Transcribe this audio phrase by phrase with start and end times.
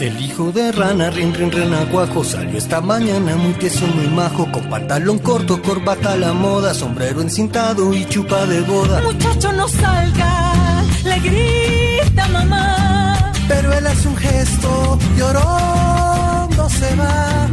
[0.00, 4.62] El hijo de rana, rin, rin, renacuajo, salió esta mañana muy tieso, muy majo, con
[4.70, 9.00] pantalón corto, corbata a la moda, sombrero encintado y chupa de boda.
[9.02, 13.32] Muchacho, no salga, le grita mamá.
[13.48, 17.48] Pero él hace un gesto, llorando se va.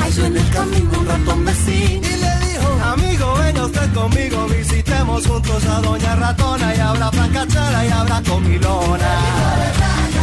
[0.00, 2.06] Ahí en el camino un ratón vecino.
[2.06, 7.86] Y le dijo, amigo, venga usted conmigo, visitemos juntos a Doña Ratona y habrá francachera
[7.86, 10.15] y habrá comilona.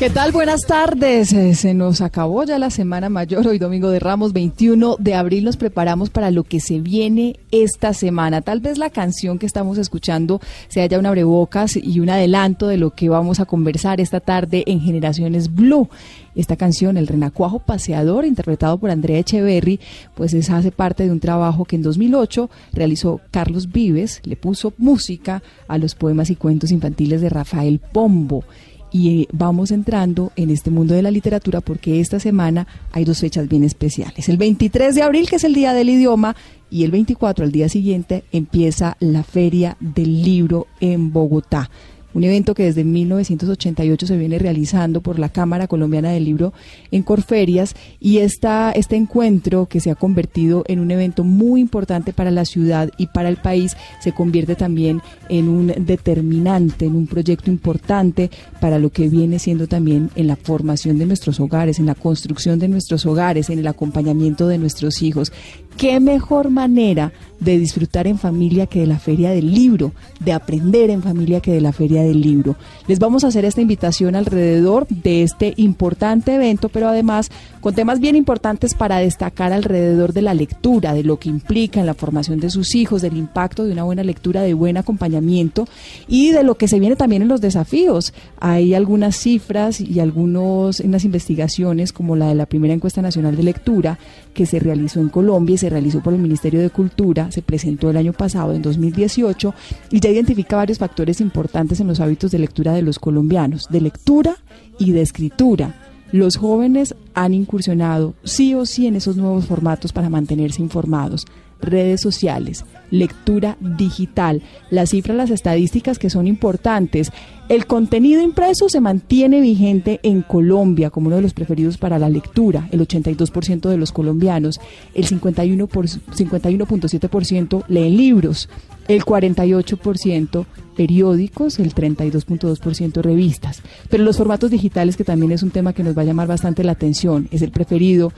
[0.00, 0.32] ¿Qué tal?
[0.32, 1.30] Buenas tardes.
[1.34, 5.44] Eh, Se nos acabó ya la semana mayor, hoy domingo de Ramos, 21 de abril.
[5.44, 8.40] Nos preparamos para lo que se viene esta semana.
[8.40, 12.78] Tal vez la canción que estamos escuchando sea ya un abrebocas y un adelanto de
[12.78, 15.90] lo que vamos a conversar esta tarde en Generaciones Blue.
[16.34, 19.80] Esta canción, El Renacuajo Paseador, interpretado por Andrea Echeverry,
[20.14, 24.72] pues es, hace parte de un trabajo que en 2008 realizó Carlos Vives, le puso
[24.78, 28.44] música a los poemas y cuentos infantiles de Rafael Pombo
[28.92, 33.20] y eh, vamos entrando en este mundo de la literatura porque esta semana hay dos
[33.20, 34.28] fechas bien especiales.
[34.28, 36.36] El 23 de abril, que es el Día del Idioma,
[36.70, 41.68] y el 24, al día siguiente, empieza la Feria del Libro en Bogotá.
[42.12, 46.52] Un evento que desde 1988 se viene realizando por la Cámara Colombiana del Libro
[46.90, 52.12] en Corferias y esta, este encuentro que se ha convertido en un evento muy importante
[52.12, 57.06] para la ciudad y para el país se convierte también en un determinante, en un
[57.06, 61.86] proyecto importante para lo que viene siendo también en la formación de nuestros hogares, en
[61.86, 65.32] la construcción de nuestros hogares, en el acompañamiento de nuestros hijos.
[65.76, 70.90] ¿Qué mejor manera de disfrutar en familia que de la feria del libro, de aprender
[70.90, 72.56] en familia que de la feria del libro?
[72.86, 77.30] Les vamos a hacer esta invitación alrededor de este importante evento, pero además
[77.60, 81.86] con temas bien importantes para destacar alrededor de la lectura, de lo que implica en
[81.86, 85.66] la formación de sus hijos, del impacto de una buena lectura, de buen acompañamiento
[86.08, 88.12] y de lo que se viene también en los desafíos.
[88.38, 93.42] Hay algunas cifras y algunos unas investigaciones como la de la primera encuesta nacional de
[93.42, 93.98] lectura
[94.34, 97.90] que se realizó en Colombia y se realizó por el Ministerio de Cultura, se presentó
[97.90, 99.54] el año pasado, en 2018,
[99.90, 103.80] y ya identifica varios factores importantes en los hábitos de lectura de los colombianos, de
[103.80, 104.36] lectura
[104.78, 105.74] y de escritura.
[106.12, 111.26] Los jóvenes han incursionado sí o sí en esos nuevos formatos para mantenerse informados.
[111.60, 117.12] Redes sociales, lectura digital, las cifras, las estadísticas que son importantes.
[117.50, 122.08] El contenido impreso se mantiene vigente en Colombia como uno de los preferidos para la
[122.08, 124.60] lectura, el 82% de los colombianos,
[124.94, 128.48] el 51 por- 51.7% leen libros,
[128.86, 130.46] el 48%
[130.76, 133.62] periódicos, el 32.2% revistas.
[133.88, 136.62] Pero los formatos digitales, que también es un tema que nos va a llamar bastante
[136.62, 138.12] la atención, es el preferido,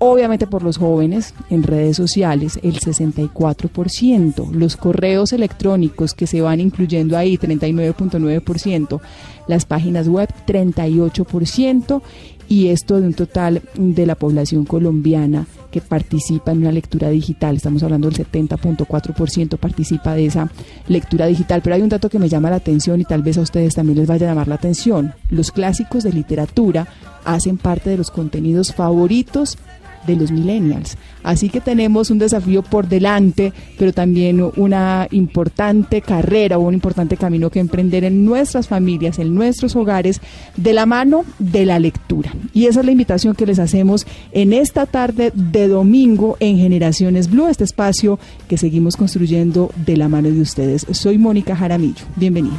[0.00, 4.50] obviamente por los jóvenes, en redes sociales, el 64%.
[4.52, 8.77] Los correos electrónicos que se van incluyendo ahí, 39.9%.
[9.46, 12.02] Las páginas web, 38%.
[12.50, 17.56] Y esto de un total de la población colombiana que participa en una lectura digital.
[17.56, 20.50] Estamos hablando del 70.4% participa de esa
[20.86, 21.60] lectura digital.
[21.62, 23.98] Pero hay un dato que me llama la atención y tal vez a ustedes también
[23.98, 25.12] les vaya a llamar la atención.
[25.30, 26.88] Los clásicos de literatura
[27.24, 29.58] hacen parte de los contenidos favoritos
[30.08, 30.96] de los millennials.
[31.22, 37.16] Así que tenemos un desafío por delante, pero también una importante carrera o un importante
[37.16, 40.20] camino que emprender en nuestras familias, en nuestros hogares,
[40.56, 42.32] de la mano de la lectura.
[42.54, 47.30] Y esa es la invitación que les hacemos en esta tarde de domingo en Generaciones
[47.30, 48.18] Blue, este espacio
[48.48, 50.86] que seguimos construyendo de la mano de ustedes.
[50.90, 52.04] Soy Mónica Jaramillo.
[52.16, 52.58] Bienvenidos.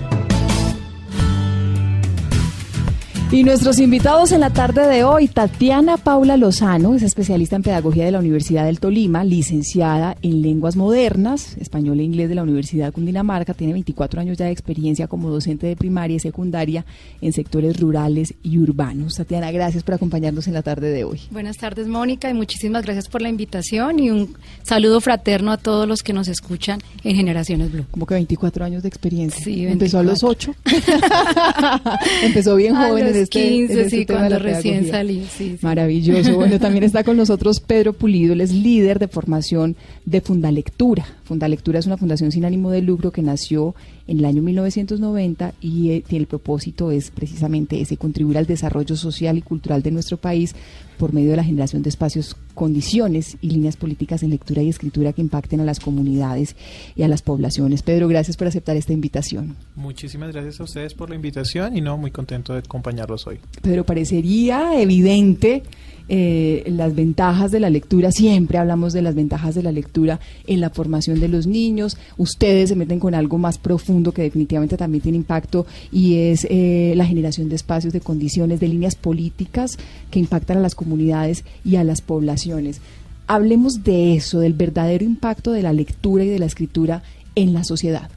[3.33, 8.03] Y nuestros invitados en la tarde de hoy, Tatiana Paula Lozano, es especialista en pedagogía
[8.03, 12.87] de la Universidad del Tolima, licenciada en lenguas modernas, español e inglés de la Universidad
[12.87, 16.85] de Cundinamarca, tiene 24 años ya de experiencia como docente de primaria y secundaria
[17.21, 19.15] en sectores rurales y urbanos.
[19.15, 21.21] Tatiana, gracias por acompañarnos en la tarde de hoy.
[21.31, 25.87] Buenas tardes, Mónica, y muchísimas gracias por la invitación y un saludo fraterno a todos
[25.87, 27.85] los que nos escuchan en Generaciones Blue.
[27.91, 29.41] Como que 24 años de experiencia.
[29.41, 30.53] Sí, Empezó a los 8.
[32.23, 35.57] Empezó bien joven este, 15, en este sí, tema de cuando la recién salí, sí,
[35.57, 35.57] sí.
[35.61, 36.35] Maravilloso.
[36.35, 39.75] Bueno, también está con nosotros Pedro Pulido, él es líder de formación
[40.05, 41.05] de Fundalectura.
[41.23, 43.75] Fundalectura es una fundación sin ánimo de lucro que nació
[44.11, 49.37] en el año 1990 y eh, el propósito es precisamente ese, contribuir al desarrollo social
[49.37, 50.53] y cultural de nuestro país
[50.97, 55.13] por medio de la generación de espacios, condiciones y líneas políticas en lectura y escritura
[55.13, 56.57] que impacten a las comunidades
[56.95, 57.83] y a las poblaciones.
[57.83, 59.55] Pedro, gracias por aceptar esta invitación.
[59.75, 63.39] Muchísimas gracias a ustedes por la invitación y no, muy contento de acompañarlos hoy.
[63.61, 65.63] Pedro, parecería evidente
[66.09, 70.59] eh, las ventajas de la lectura, siempre hablamos de las ventajas de la lectura en
[70.59, 75.01] la formación de los niños, ustedes se meten con algo más profundo que definitivamente también
[75.01, 79.77] tiene impacto y es eh, la generación de espacios, de condiciones, de líneas políticas
[80.09, 82.81] que impactan a las comunidades y a las poblaciones.
[83.27, 87.03] Hablemos de eso, del verdadero impacto de la lectura y de la escritura
[87.35, 88.09] en la sociedad.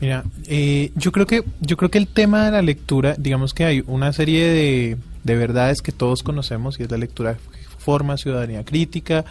[0.00, 3.64] Mira, eh, yo creo que yo creo que el tema de la lectura, digamos que
[3.64, 7.36] hay una serie de, de verdades que todos conocemos y es la lectura
[7.78, 9.24] forma ciudadanía crítica,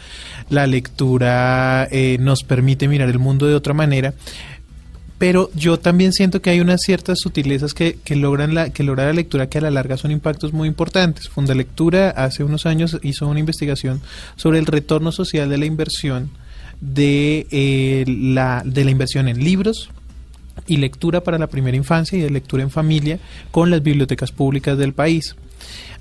[0.50, 4.14] la lectura eh, nos permite mirar el mundo de otra manera,
[5.18, 9.06] pero yo también siento que hay unas ciertas sutilezas que, que logran la que logra
[9.06, 11.30] la lectura que a la larga son impactos muy importantes.
[11.30, 14.02] Fundalectura hace unos años hizo una investigación
[14.36, 16.30] sobre el retorno social de la inversión
[16.82, 19.90] de eh, la de la inversión en libros
[20.68, 23.20] y lectura para la primera infancia y de lectura en familia
[23.52, 25.36] con las bibliotecas públicas del país.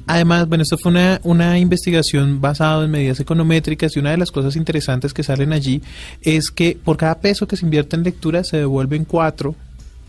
[0.07, 4.33] Además, bueno, esto fue una, una investigación basada en medidas econométricas y una de las
[4.33, 5.81] cosas interesantes que salen allí
[6.23, 9.55] es que por cada peso que se invierte en lectura se devuelven cuatro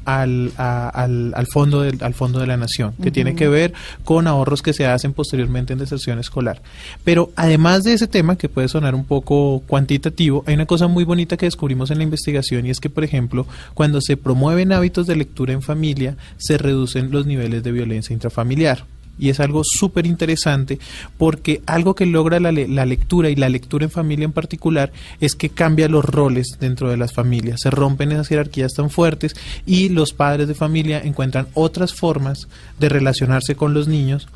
[0.05, 3.73] al, a- al, al fondo del, al fondo de la nación, que tiene que ver
[4.03, 6.61] con ahorros que se hacen posteriormente en deserción escolar.
[7.03, 11.03] Pero además de ese tema, que puede sonar un poco cuantitativo, hay una cosa muy
[11.03, 15.07] bonita que descubrimos en la investigación y es que, por ejemplo, cuando se promueven hábitos
[15.07, 18.85] de lectura en familia, se reducen los niveles de violencia intrafamiliar.
[19.19, 20.79] Y es algo súper interesante
[21.17, 24.91] porque algo que logra la, le- la lectura y la lectura en familia en particular
[25.21, 27.61] es que cambia los roles dentro de las familias.
[27.61, 32.47] Se rompen esas jerarquías tan fuertes y los padres de familia encuentran otras formas
[32.79, 34.27] de relacionarse con los niños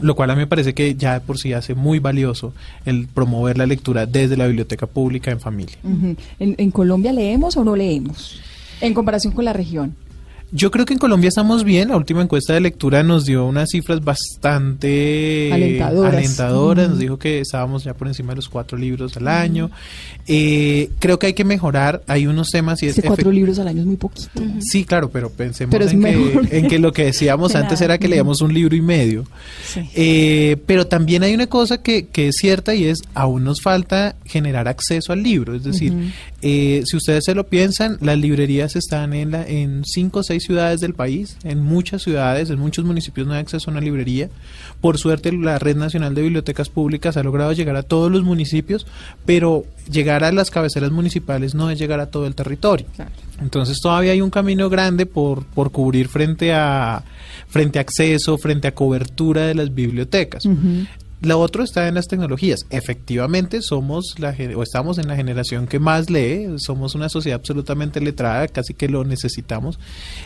[0.00, 2.54] lo cual a mí me parece que ya de por sí hace muy valioso
[2.86, 5.76] el promover la lectura desde la biblioteca pública en familia.
[5.84, 6.16] Ujú.
[6.38, 8.40] ¿En, en Colombia leemos o no leemos?
[8.80, 9.94] En comparación con la región.
[10.54, 11.88] Yo creo que en Colombia estamos bien.
[11.88, 16.14] La última encuesta de lectura nos dio unas cifras bastante Alentadoras.
[16.14, 16.88] alentadoras.
[16.90, 19.70] Nos dijo que estábamos ya por encima de los cuatro libros al año.
[20.28, 22.02] Eh, creo que hay que mejorar.
[22.06, 24.28] Hay unos temas y es que cuatro libros al año es muy poquito.
[24.60, 28.08] Sí, claro, pero pensemos Pero en, que, en que lo que decíamos antes era que
[28.08, 29.24] leíamos un libro y medio.
[29.66, 29.88] Sí.
[29.94, 34.16] Eh, pero también hay una cosa que, que es cierta y es aún nos falta
[34.26, 35.54] generar acceso al libro.
[35.54, 35.94] Es decir,
[36.42, 40.41] eh, si ustedes se lo piensan, las librerías están en, la, en cinco o seis
[40.44, 41.36] ciudades del país.
[41.44, 44.28] En muchas ciudades, en muchos municipios no hay acceso a una librería.
[44.80, 48.86] Por suerte, la Red Nacional de Bibliotecas Públicas ha logrado llegar a todos los municipios,
[49.24, 52.86] pero llegar a las cabeceras municipales no es llegar a todo el territorio.
[53.40, 57.02] Entonces todavía hay un camino grande por, por cubrir frente a,
[57.48, 60.44] frente a acceso, frente a cobertura de las bibliotecas.
[61.22, 62.66] Lo otro está en las tecnologías.
[62.70, 68.00] Efectivamente, somos la o estamos en la generación que más lee, somos una sociedad absolutamente
[68.00, 69.78] letrada, casi que lo necesitamos.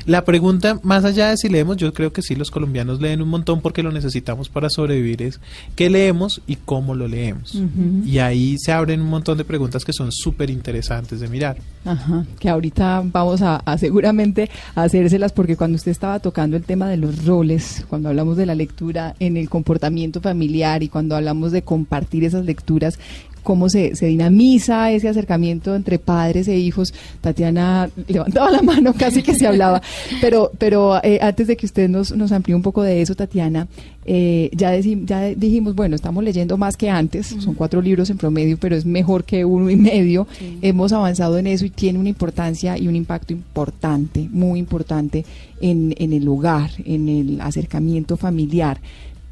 [0.07, 3.29] La pregunta, más allá de si leemos, yo creo que sí, los colombianos leen un
[3.29, 5.39] montón porque lo necesitamos para sobrevivir, es
[5.75, 7.61] qué leemos y cómo lo leemos.
[8.07, 11.59] Y ahí se abren un montón de preguntas que son súper interesantes de mirar.
[11.85, 16.65] Ajá, que ahorita vamos a, a seguramente a hacérselas porque cuando usted estaba tocando el
[16.65, 21.17] tema de los roles, cuando hablamos de la lectura en el comportamiento familiar y cuando
[21.17, 22.99] hablamos de compartir esas lecturas,
[23.47, 26.93] cómo se, se dinamiza ese acercamiento entre padres e hijos.
[27.21, 29.81] Tatiana levantaba la mano, casi que se hablaba,
[30.21, 33.69] pero, pero eh, antes de que usted nos, nos amplíe un poco de eso, Tatiana,
[34.05, 38.59] eh, ya, ya dijimos, bueno, estamos leyendo más que antes, son cuatro libros en promedio,
[38.59, 40.27] pero es mejor que uno y medio.
[40.61, 45.25] Hemos avanzado en eso y tiene una importancia y un impacto importante, muy importante
[45.61, 48.81] en, en el hogar, en el acercamiento familiar.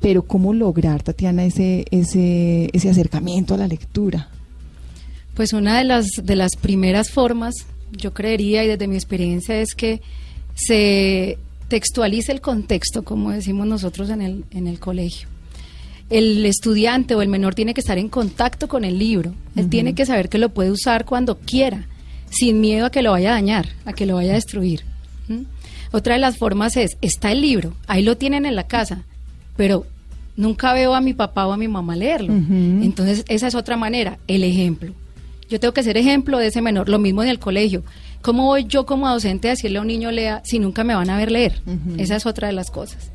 [0.04, 4.28] Pero ¿cómo lograr, Tatiana, ese, ese, ese acercamiento a la lectura?
[5.32, 7.54] Pues una de las, de las primeras formas,
[7.90, 10.02] yo creería, y desde mi experiencia, es que
[10.54, 15.26] se textualice el contexto, como decimos nosotros en el, en el colegio.
[16.10, 19.32] El estudiante o el menor tiene que estar en contacto con el libro.
[19.56, 21.86] Él tiene que saber que lo puede usar cuando quiera,
[22.28, 24.82] sin miedo a que lo vaya a dañar, a que lo vaya a destruir.
[25.92, 29.04] Otra de las formas es, está el libro, ahí lo tienen en la casa,
[29.56, 29.86] pero
[30.36, 32.32] nunca veo a mi papá o a mi mamá leerlo.
[32.32, 34.92] Entonces, esa es otra manera, el ejemplo.
[35.48, 37.82] Yo tengo que ser ejemplo de ese menor, lo mismo en el colegio.
[38.22, 41.10] ¿Cómo voy yo como docente a decirle a un niño lea si nunca me van
[41.10, 41.60] a ver leer?
[41.98, 43.10] Esa es otra de las cosas.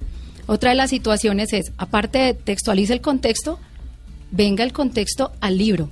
[0.45, 3.59] Otra de las situaciones es, aparte de textualiza el contexto,
[4.31, 5.89] venga el contexto al libro.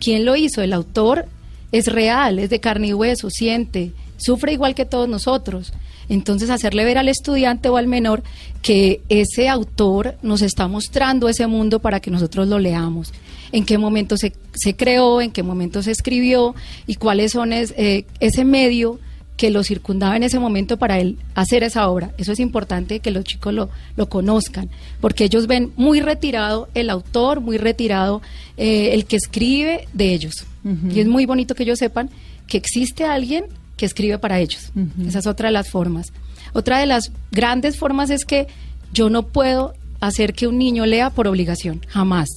[0.00, 0.62] ¿Quién lo hizo?
[0.62, 1.26] El autor
[1.72, 5.72] es real, es de carne y hueso, siente, sufre igual que todos nosotros.
[6.08, 8.22] Entonces, hacerle ver al estudiante o al menor
[8.62, 13.12] que ese autor nos está mostrando ese mundo para que nosotros lo leamos.
[13.52, 16.54] En qué momento se, se creó, en qué momento se escribió
[16.86, 18.98] y cuáles son eh, ese medio
[19.36, 22.12] que lo circundaba en ese momento para él hacer esa obra.
[22.18, 24.70] Eso es importante que los chicos lo, lo conozcan,
[25.00, 28.22] porque ellos ven muy retirado el autor, muy retirado
[28.56, 30.46] eh, el que escribe de ellos.
[30.90, 32.08] Y es muy bonito que ellos sepan
[32.46, 33.44] que existe alguien
[33.76, 34.72] que escribe para ellos.
[35.06, 36.12] Esa es otra de las formas.
[36.52, 38.46] Otra de las grandes formas es que
[38.92, 42.28] yo no puedo hacer que un niño lea por obligación, jamás.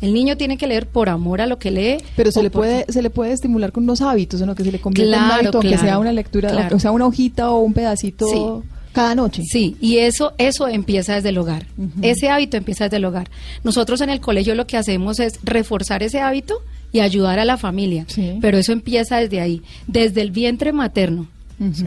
[0.00, 1.98] El niño tiene que leer por amor a lo que lee.
[2.16, 4.54] Pero se le puede se le puede estimular con unos hábitos, ¿no?
[4.54, 7.60] Que se le convierta en hábito, que sea una lectura, o sea, una hojita o
[7.60, 9.44] un pedacito cada noche.
[9.44, 11.66] Sí, y eso eso empieza desde el hogar.
[12.02, 13.30] Ese hábito empieza desde el hogar.
[13.62, 16.62] Nosotros en el colegio lo que hacemos es reforzar ese hábito
[16.92, 18.06] y ayudar a la familia.
[18.40, 21.26] Pero eso empieza desde ahí, desde el vientre materno.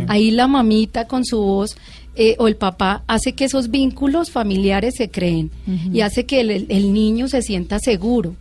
[0.08, 1.76] Ahí la mamita con su voz
[2.16, 5.52] eh, o el papá hace que esos vínculos familiares se creen
[5.92, 8.36] y hace que el, niño se sienta seguro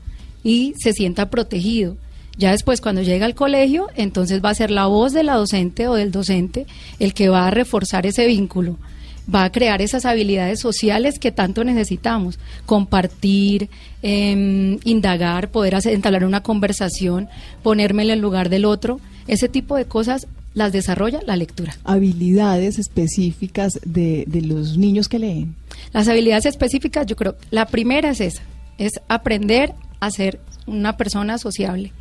[0.45, 1.97] y se sienta protegido.
[2.37, 5.87] Ya después, cuando llega al colegio, entonces va a ser la voz de la docente
[5.87, 6.67] o del docente
[6.99, 8.77] el que va a reforzar ese vínculo
[9.33, 13.69] va a crear esas habilidades sociales que tanto necesitamos, compartir,
[14.03, 17.29] em, indagar, poder hacer, entablar una conversación,
[17.63, 21.77] ponerme en el lugar del otro, ese tipo de cosas las desarrolla la lectura.
[21.85, 25.57] Habilidades específicas de, de los niños que leen.
[25.93, 28.43] Las habilidades específicas, yo creo, la primera es esa,
[28.79, 31.93] es aprender a ser una persona sociable.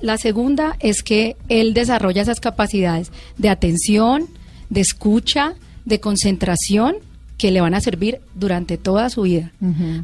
[0.00, 4.26] La segunda es que él desarrolla esas capacidades de atención,
[4.70, 5.54] de escucha,
[5.84, 6.96] de concentración
[7.38, 9.52] que le van a servir durante toda su vida.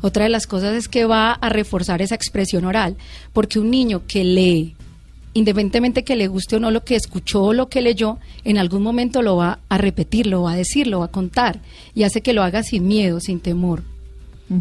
[0.02, 2.96] Otra de las cosas es que va a reforzar esa expresión oral,
[3.32, 4.75] porque un niño que lee,
[5.32, 8.82] independientemente que le guste o no lo que escuchó o lo que leyó, en algún
[8.82, 11.60] momento lo va a repetir, lo va a decir, lo va a contar,
[11.94, 13.82] y hace que lo haga sin miedo, sin temor.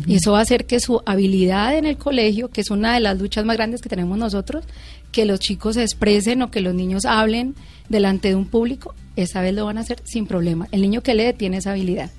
[0.05, 2.99] Y eso va a hacer que su habilidad en el colegio, que es una de
[2.99, 4.65] las luchas más grandes que tenemos nosotros,
[5.11, 7.55] que los chicos se expresen o que los niños hablen
[7.89, 10.67] delante de un público, esa vez lo van a hacer sin problema.
[10.71, 12.11] El niño que lee tiene esa habilidad.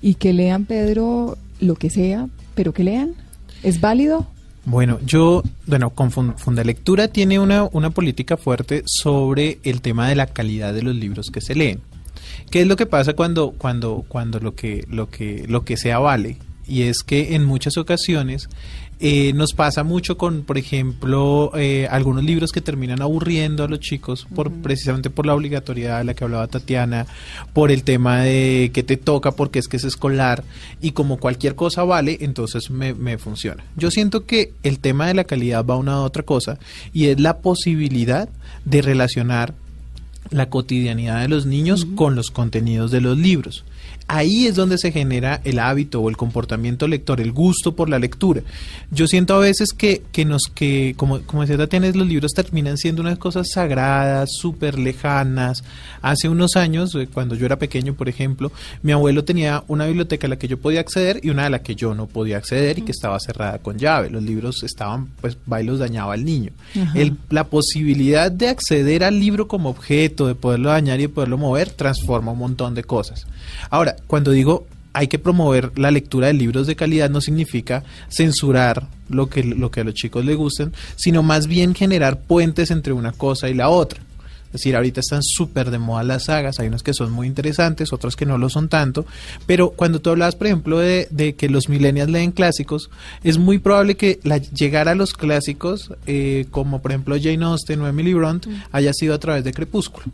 [0.00, 3.14] Y que lean, Pedro, lo que sea, pero que lean.
[3.62, 4.26] ¿Es válido?
[4.64, 10.26] Bueno, yo, bueno, con Fundalectura tiene una, una política fuerte sobre el tema de la
[10.26, 11.80] calidad de los libros que se leen.
[12.50, 15.98] ¿Qué es lo que pasa cuando, cuando, cuando lo que, lo que, lo que sea
[15.98, 16.38] vale?
[16.68, 18.48] Y es que en muchas ocasiones
[18.98, 23.80] eh, nos pasa mucho con, por ejemplo, eh, algunos libros que terminan aburriendo a los
[23.80, 27.06] chicos por precisamente por la obligatoriedad de la que hablaba Tatiana,
[27.52, 30.44] por el tema de que te toca porque es que es escolar
[30.80, 33.62] y como cualquier cosa vale, entonces me, me funciona.
[33.76, 36.58] Yo siento que el tema de la calidad va a una otra cosa
[36.94, 38.30] y es la posibilidad
[38.64, 39.52] de relacionar
[40.30, 43.62] la cotidianidad de los niños con los contenidos de los libros
[44.08, 47.98] ahí es donde se genera el hábito o el comportamiento lector, el gusto por la
[47.98, 48.42] lectura.
[48.90, 52.78] Yo siento a veces que, que nos, que, como, como decía Tatiana, los libros terminan
[52.78, 55.64] siendo unas cosas sagradas, súper lejanas.
[56.02, 60.26] Hace unos años, eh, cuando yo era pequeño, por ejemplo, mi abuelo tenía una biblioteca
[60.26, 62.78] a la que yo podía acceder y una a la que yo no podía acceder
[62.78, 64.10] y que estaba cerrada con llave.
[64.10, 66.52] Los libros estaban, pues, va y los dañaba al niño.
[66.94, 71.38] El, la posibilidad de acceder al libro como objeto, de poderlo dañar y de poderlo
[71.38, 73.26] mover, transforma un montón de cosas.
[73.70, 78.88] Ahora, cuando digo hay que promover la lectura de libros de calidad no significa censurar
[79.10, 82.94] lo que, lo que a los chicos les gusten, sino más bien generar puentes entre
[82.94, 84.00] una cosa y la otra.
[84.46, 87.92] Es decir, ahorita están súper de moda las sagas, hay unos que son muy interesantes,
[87.92, 89.04] otros que no lo son tanto,
[89.44, 92.88] pero cuando tú hablabas, por ejemplo, de, de que los millennials leen clásicos,
[93.22, 97.82] es muy probable que la, llegar a los clásicos, eh, como por ejemplo Jane Austen
[97.82, 100.06] o Emily Bront, haya sido a través de Crepúsculo.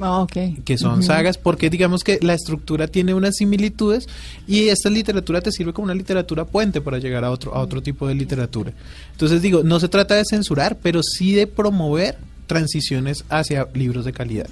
[0.00, 0.26] Ah,
[0.64, 4.08] Que son sagas, porque digamos que la estructura tiene unas similitudes
[4.46, 7.82] y esta literatura te sirve como una literatura puente para llegar a otro, a otro
[7.82, 8.72] tipo de literatura.
[9.12, 14.12] Entonces digo, no se trata de censurar, pero sí de promover transiciones hacia libros de
[14.12, 14.46] calidad.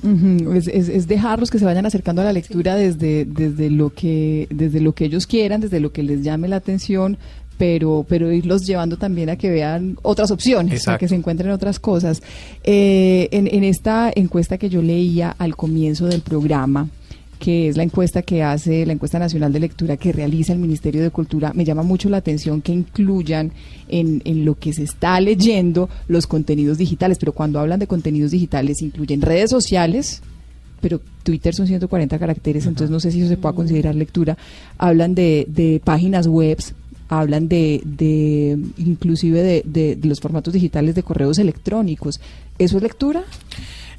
[0.54, 4.80] es, es, dejarlos que se vayan acercando a la lectura desde, desde, lo que, desde
[4.80, 7.18] lo que ellos quieran, desde lo que les llame la atención,
[7.62, 11.78] pero, pero irlos llevando también a que vean otras opciones, a que se encuentren otras
[11.78, 12.20] cosas.
[12.64, 16.88] Eh, en, en esta encuesta que yo leía al comienzo del programa,
[17.38, 21.04] que es la encuesta que hace la encuesta nacional de lectura que realiza el Ministerio
[21.04, 23.52] de Cultura, me llama mucho la atención que incluyan
[23.86, 28.32] en, en, lo que se está leyendo los contenidos digitales, pero cuando hablan de contenidos
[28.32, 30.20] digitales incluyen redes sociales,
[30.80, 34.36] pero Twitter son 140 caracteres, entonces no sé si eso se pueda considerar lectura,
[34.78, 36.58] hablan de, de páginas web,
[37.18, 42.20] hablan de, de inclusive de, de, los formatos digitales de correos electrónicos.
[42.58, 43.22] ¿Eso es lectura?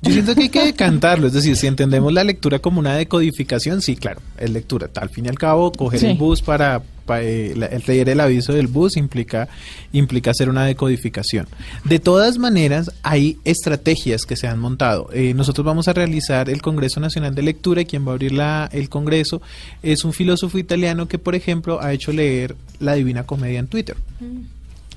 [0.04, 3.82] Yo siento que hay que decantarlo, es decir, si entendemos la lectura como una decodificación,
[3.82, 4.90] sí, claro, es lectura.
[4.96, 6.82] Al fin y al cabo, coger el bus para,
[7.22, 9.48] eh, el leer el aviso del bus implica,
[9.94, 11.48] implica hacer una decodificación.
[11.86, 15.10] De todas maneras, hay estrategias que se han montado.
[15.14, 18.34] Eh, nosotros vamos a realizar el Congreso Nacional de Lectura y quien va a abrir
[18.34, 19.42] la, el Congreso
[19.84, 23.96] es un filósofo italiano que, por ejemplo, ha hecho leer la Divina Comedia en Twitter.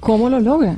[0.00, 0.76] ¿Cómo lo logra?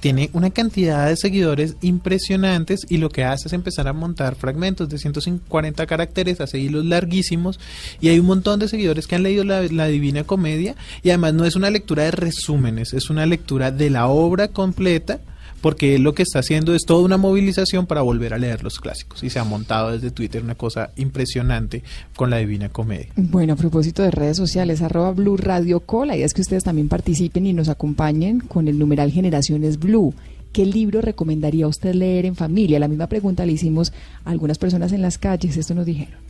[0.00, 4.88] Tiene una cantidad de seguidores impresionantes y lo que hace es empezar a montar fragmentos
[4.88, 7.58] de 140 caracteres, hace hilos larguísimos
[8.00, 11.34] y hay un montón de seguidores que han leído la, la, Divina Comedia y además
[11.34, 15.20] no es una lectura de resúmenes, es una lectura de la obra completa
[15.66, 19.24] porque lo que está haciendo es toda una movilización para volver a leer los clásicos
[19.24, 21.82] y se ha montado desde Twitter una cosa impresionante
[22.14, 23.08] con la Divina Comedia.
[23.16, 26.88] Bueno, a propósito de redes sociales, arroba Blue Radio Cola, y es que ustedes también
[26.88, 30.14] participen y nos acompañen con el numeral Generaciones Blue.
[30.52, 32.78] ¿Qué libro recomendaría usted leer en familia?
[32.78, 33.92] La misma pregunta le hicimos
[34.24, 36.20] a algunas personas en las calles, esto nos dijeron.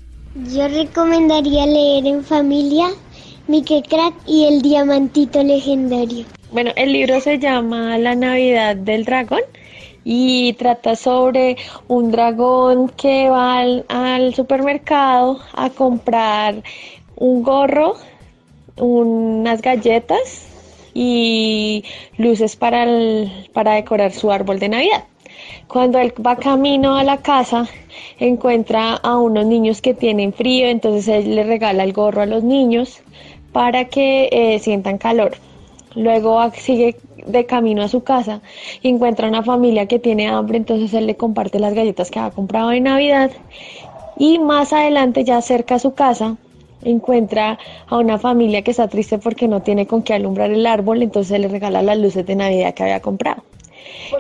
[0.51, 2.88] Yo recomendaría leer en familia
[3.48, 6.26] Mickey Crack y el Diamantito Legendario.
[6.50, 9.42] Bueno, el libro se llama La Navidad del Dragón
[10.02, 11.56] y trata sobre
[11.87, 16.64] un dragón que va al, supermercado a comprar
[17.14, 17.94] un gorro,
[18.78, 20.48] unas galletas
[20.92, 21.85] y
[22.18, 22.85] luces para,
[23.52, 25.04] para decorar su árbol de Navidad.
[25.68, 27.68] Cuando él va camino a la casa,
[28.18, 32.42] encuentra a unos niños que tienen frío, entonces él le regala el gorro a los
[32.42, 33.02] niños
[33.57, 35.33] para que eh, sientan calor.
[35.95, 38.42] Luego sigue de camino a su casa
[38.83, 42.31] y encuentra una familia que tiene hambre, entonces él le comparte las galletas que ha
[42.31, 43.31] comprado en Navidad.
[44.19, 46.37] Y más adelante, ya cerca a su casa,
[46.85, 51.03] encuentra a una familia que está triste porque no tiene con qué alumbrar el árbol,
[51.03, 53.42] entonces le regala las luces de Navidad que había comprado.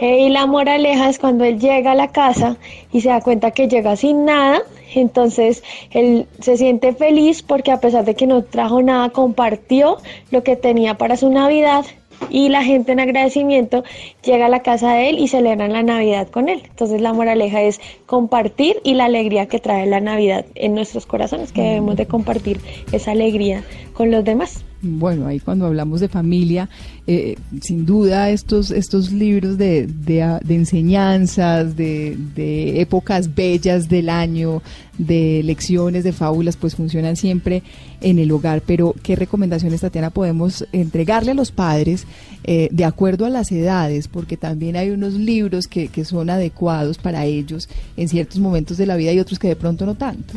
[0.00, 2.56] Eh, y la moraleja es cuando él llega a la casa
[2.90, 4.62] y se da cuenta que llega sin nada,
[4.94, 9.98] entonces él se siente feliz porque a pesar de que no trajo nada, compartió
[10.30, 11.84] lo que tenía para su Navidad
[12.30, 13.84] y la gente en agradecimiento
[14.24, 16.62] llega a la casa de él y celebran la Navidad con él.
[16.64, 21.52] Entonces la moraleja es compartir y la alegría que trae la Navidad en nuestros corazones,
[21.52, 22.60] que debemos de compartir
[22.92, 24.65] esa alegría con los demás.
[24.82, 26.68] Bueno, ahí cuando hablamos de familia,
[27.06, 34.62] eh, sin duda estos, estos libros de, de, enseñanzas, de, de, épocas bellas del año,
[34.98, 37.62] de lecciones, de fábulas, pues funcionan siempre
[38.02, 38.62] en el hogar.
[38.66, 42.06] Pero, ¿qué recomendaciones, Tatiana, podemos entregarle a los padres
[42.44, 44.08] eh, de acuerdo a las edades?
[44.08, 48.84] Porque también hay unos libros que, que son adecuados para ellos en ciertos momentos de
[48.84, 50.34] la vida y otros que de pronto no tanto.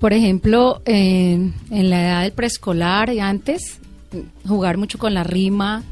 [0.00, 3.78] Por ejemplo, en, la edad del preescolar y antes,
[4.46, 5.82] jugar mucho con la rima,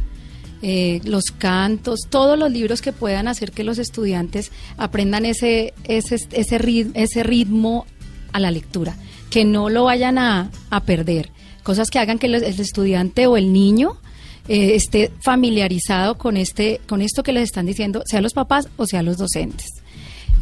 [0.62, 6.16] eh, los cantos, todos los libros que puedan hacer que los estudiantes aprendan ese, ese,
[6.30, 7.86] ese, ritmo, ese ritmo
[8.32, 8.96] a la lectura,
[9.28, 11.30] que no lo vayan a, a perder,
[11.62, 13.98] cosas que hagan que el estudiante o el niño
[14.48, 18.86] eh, esté familiarizado con este, con esto que les están diciendo, sea los papás o
[18.86, 19.66] sea los docentes.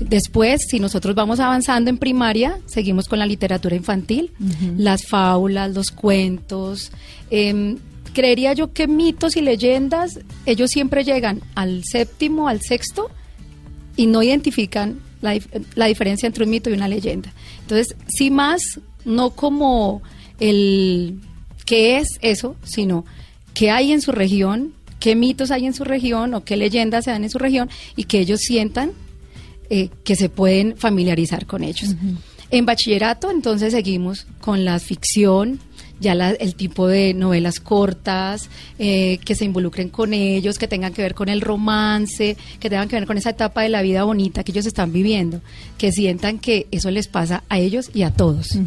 [0.01, 4.33] Después, si nosotros vamos avanzando en primaria, seguimos con la literatura infantil,
[4.77, 6.91] las fábulas, los cuentos.
[7.31, 7.79] Em,
[8.13, 13.11] creería yo que mitos y leyendas, ellos siempre llegan al séptimo, al sexto,
[13.97, 15.39] y no identifican la,
[15.77, 17.33] la diferencia entre un mito y una leyenda.
[17.61, 20.03] Entonces, sí más, no como
[20.41, 21.21] el
[21.65, 23.05] qué es eso, sino
[23.55, 27.13] qué hay en su región, qué mitos hay en su región o qué leyendas se
[27.13, 28.91] dan en su región y que ellos sientan
[29.71, 31.95] eh, que se pueden familiarizar con ellos.
[32.51, 35.59] En bachillerato, entonces seguimos con la ficción,
[36.01, 38.49] ya el tipo de novelas cortas,
[38.79, 42.89] eh, que se involucren con ellos, que tengan que ver con el romance, que tengan
[42.89, 45.41] que ver con esa etapa de la vida bonita que ellos están viviendo,
[45.79, 48.59] que sientan que eso les pasa a ellos y a todos.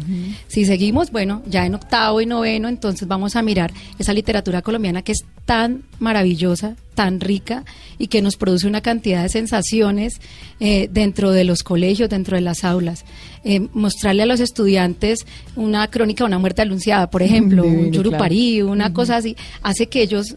[0.48, 5.02] Si seguimos, bueno, ya en octavo y noveno, entonces vamos a mirar esa literatura colombiana
[5.02, 7.64] que es tan maravillosa, tan rica
[7.96, 10.20] y que nos produce una cantidad de sensaciones
[10.58, 13.04] eh, dentro de los colegios, dentro de las aulas.
[13.44, 18.62] Eh, mostrarle a los estudiantes una crónica de una muerte anunciada, por ejemplo, un Yuruparí,
[18.62, 20.34] una cosa así, hace que ellos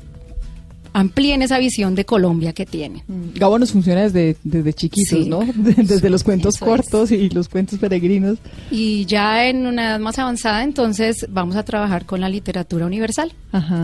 [0.94, 3.04] amplíen esa visión de Colombia que tienen.
[3.08, 5.40] Mm, Gabo nos funciona desde, desde chiquitos, ¿no?
[5.56, 8.40] Desde los cuentos cortos y los cuentos peregrinos.
[8.70, 13.32] Y ya en una edad más avanzada, entonces vamos a trabajar con la literatura universal,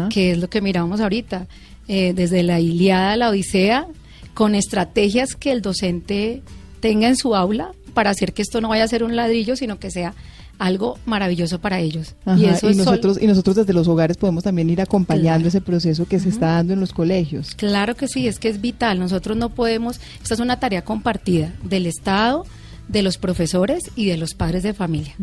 [0.09, 1.47] que es lo que miramos ahorita,
[1.87, 3.87] eh, desde la Iliada a la Odisea,
[4.33, 6.41] con estrategias que el docente
[6.79, 9.79] tenga en su aula para hacer que esto no vaya a ser un ladrillo, sino
[9.79, 10.13] que sea
[10.59, 12.15] algo maravilloso para ellos.
[12.37, 16.19] y, eso nosotros, y nosotros desde los hogares podemos también ir acompañando ese proceso que
[16.19, 17.53] se está dando en los colegios.
[17.55, 18.99] Claro que sí, es que es vital.
[18.99, 22.45] Nosotros no podemos, esta es una tarea compartida del Estado,
[22.87, 25.15] de los profesores y de los padres de familia.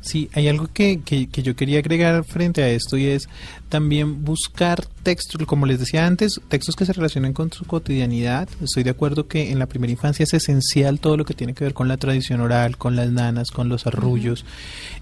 [0.00, 3.28] Sí, hay algo que, que, que, yo quería agregar frente a esto y es
[3.74, 8.48] también buscar textos, como les decía antes, textos que se relacionen con su cotidianidad.
[8.62, 11.64] Estoy de acuerdo que en la primera infancia es esencial todo lo que tiene que
[11.64, 14.44] ver con la tradición oral, con las nanas, con los arrullos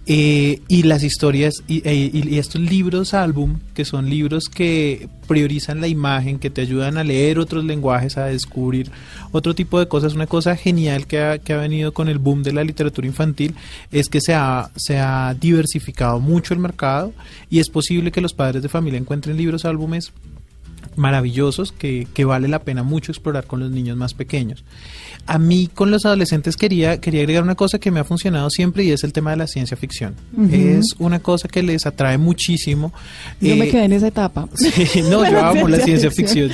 [0.07, 5.81] eh, y las historias y, e, y, estos libros álbum, que son libros que priorizan
[5.83, 8.91] la imagen, que te ayudan a leer otros lenguajes, a descubrir
[9.33, 10.15] otro tipo de cosas.
[10.15, 13.55] Una cosa genial que ha, que ha venido con el boom de la literatura infantil
[13.91, 17.13] es que se ha, se ha diversificado mucho el mercado
[17.51, 20.13] y es posible que los padres de familia encuentren libros álbumes
[20.97, 24.65] maravillosos que, que, vale la pena mucho explorar con los niños más pequeños.
[25.27, 28.85] A mí con los adolescentes quería, quería agregar una cosa que me ha funcionado siempre
[28.85, 30.15] y es el tema de la ciencia ficción.
[30.51, 32.93] Es una cosa que les atrae muchísimo.
[33.41, 34.49] Yo me eh, quedé en esa etapa.
[35.11, 36.51] no, yo amo la ciencia ficción.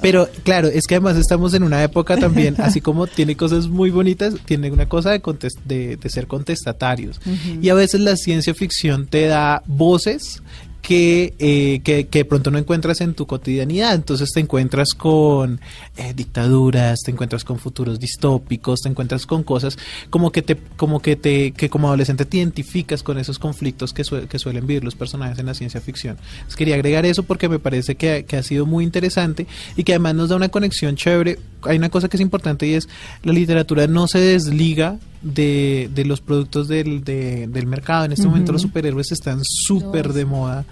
[0.00, 3.90] Pero claro, es que además estamos en una época también, así como tiene cosas muy
[3.90, 5.20] bonitas, tiene una cosa de,
[5.64, 7.20] de, de ser contestatarios.
[7.60, 10.42] Y a veces la ciencia ficción te da voces
[10.82, 13.94] que, eh, que, que, pronto no encuentras en tu cotidianidad.
[13.94, 15.60] Entonces te encuentras con
[15.96, 19.78] eh, dictaduras, te encuentras con futuros distópicos, te encuentras con cosas
[20.10, 24.04] como que te, como que te, que como adolescente te identificas con esos conflictos que,
[24.04, 26.16] suelen vivir los personajes en la ciencia ficción.
[26.56, 30.14] quería agregar eso porque me parece que, que ha sido muy interesante y que además
[30.14, 31.38] nos da una conexión chévere.
[31.62, 32.88] Hay una cosa que es importante y es
[33.22, 38.04] la literatura no se desliga de, de los productos del, del mercado.
[38.04, 40.64] En este momento los superhéroes están súper de moda,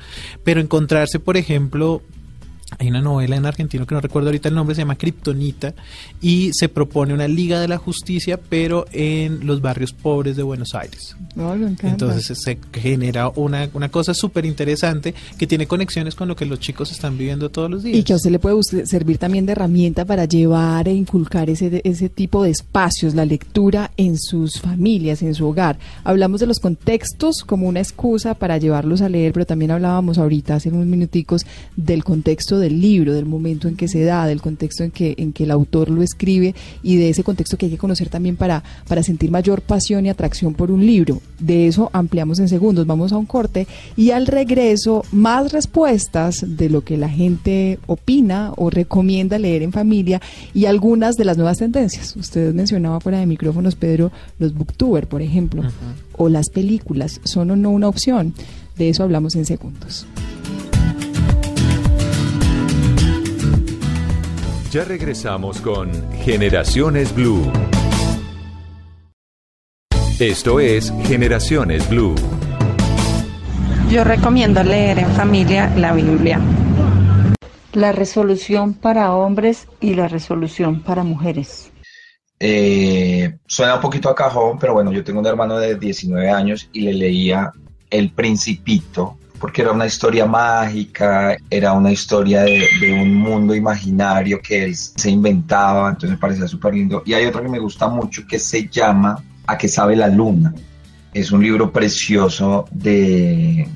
[0.45, 2.03] pero encontrarse, por ejemplo,
[2.77, 5.75] hay una novela en argentino que no recuerdo ahorita el nombre, se llama Kryptonita
[6.21, 10.75] y se propone una Liga de la Justicia, pero en los barrios pobres de Buenos
[10.75, 11.17] Aires.
[11.83, 16.61] Entonces se genera una, una cosa súper interesante que tiene conexiones con lo que los
[16.61, 17.97] chicos están viviendo todos los días.
[17.97, 21.81] Y que a usted le puede servir también de herramienta para llevar e inculcar ese,
[21.85, 25.79] ese tipo de espacios, la lectura en sus familias, en su hogar.
[26.05, 30.57] Hablamos de los contextos como una excusa para llevarlos a leer, pero también hablábamos ahorita,
[30.57, 34.85] hace unos minuticos, del contexto del libro, del momento en que se da, del contexto
[34.85, 37.79] en que, en que el autor lo escribe y de ese contexto que hay que
[37.79, 41.21] conocer también para, para sentir mayor pasión y atracción por un libro.
[41.39, 42.87] De eso ampliamos en segundos.
[42.87, 43.67] Vamos a un corte
[43.97, 49.73] y al regreso más respuestas de lo que la gente opina o recomienda leer en
[49.73, 50.21] familia
[50.55, 52.17] y algunas de las nuevas tendencias.
[52.17, 55.63] Usted mencionaba fuera de micrófonos, Pedro, los booktuber, por ejemplo,
[56.17, 57.21] o las películas.
[57.25, 58.35] ¿Son o no una opción?
[58.77, 60.07] De eso hablamos en segundos.
[64.71, 67.51] Ya regresamos con Generaciones Blue.
[70.21, 72.15] Esto es Generaciones Blue.
[73.91, 76.39] Yo recomiendo leer en familia la Biblia.
[77.73, 81.71] la resolución para hombres y la resolución para mujeres.
[82.41, 86.69] Eh, suena un poquito a cajón, pero bueno, yo tengo un hermano de 19 años
[86.73, 87.53] y le leía
[87.89, 92.69] El Principito, porque era una historia mágica, era una historia de,
[93.01, 97.03] un mundo imaginario que él se inventaba, entonces me parecía súper lindo.
[97.07, 100.55] Y hay otro que me gusta mucho que se llama A que sabe la luna.
[101.15, 103.69] Es un libro precioso de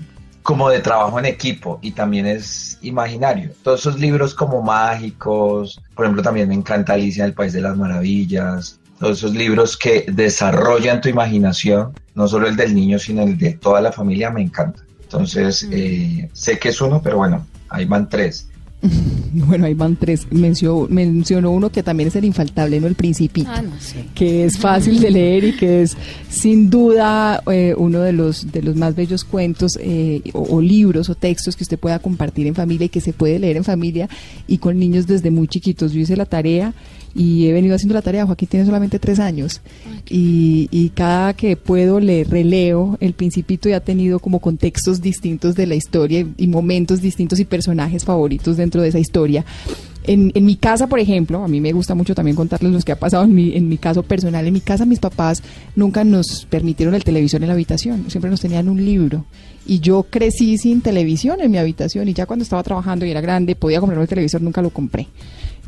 [0.43, 3.53] como de trabajo en equipo y también es imaginario.
[3.63, 7.61] Todos esos libros como mágicos, por ejemplo, también me encanta Alicia en el País de
[7.61, 13.23] las Maravillas, todos esos libros que desarrollan tu imaginación, no solo el del niño, sino
[13.23, 14.83] el de toda la familia, me encanta.
[15.13, 18.49] Entonces, eh, sé que es uno, pero bueno, ahí van tres.
[19.35, 20.27] Bueno, ahí van tres.
[20.31, 22.87] Mencionó, mencionó uno que también es el infaltable, ¿no?
[22.87, 23.49] El Principito.
[23.51, 24.11] Ah, no, sí.
[24.15, 25.97] Que es fácil de leer y que es
[26.29, 31.09] sin duda eh, uno de los, de los más bellos cuentos eh, o, o libros
[31.09, 34.07] o textos que usted pueda compartir en familia y que se puede leer en familia
[34.47, 35.93] y con niños desde muy chiquitos.
[35.93, 36.75] Yo hice la tarea
[37.15, 38.27] y he venido haciendo la tarea.
[38.27, 39.61] Joaquín tiene solamente tres años
[40.09, 45.55] y, y cada que puedo le releo el Principito y ha tenido como contextos distintos
[45.55, 49.45] de la historia y, momentos distintos y personajes favoritos dentro de esa historia.
[50.05, 52.93] En, en mi casa, por ejemplo, a mí me gusta mucho también contarles los que
[52.93, 54.47] ha pasado en mi, en mi caso personal.
[54.47, 55.43] En mi casa mis papás
[55.77, 59.25] nunca nos permitieron el televisor en la habitación, siempre nos tenían un libro.
[59.65, 63.21] Y yo crecí sin televisión en mi habitación y ya cuando estaba trabajando y era
[63.21, 65.07] grande podía comprarme el televisor, nunca lo compré.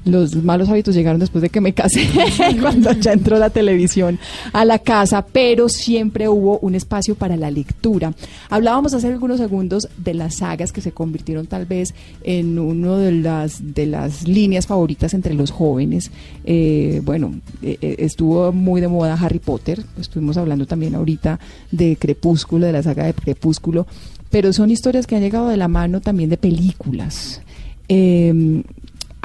[0.04, 2.06] Los malos hábitos llegaron después de que me casé,
[2.60, 4.18] cuando ya entró la televisión
[4.52, 8.12] a la casa, pero siempre hubo un espacio para la lectura.
[8.50, 13.12] Hablábamos hace algunos segundos de las sagas que se convirtieron tal vez en una de
[13.12, 16.10] las, de las líneas favoritas entre los jóvenes.
[16.44, 21.40] Eh, bueno, eh, eh, estuvo muy de moda Harry Potter, estuvimos hablando también ahorita
[21.70, 23.86] de Crepúsculo, de la saga de Crepúsculo,
[24.30, 27.40] pero son historias que han llegado de la mano también de películas.
[27.88, 28.62] Eh,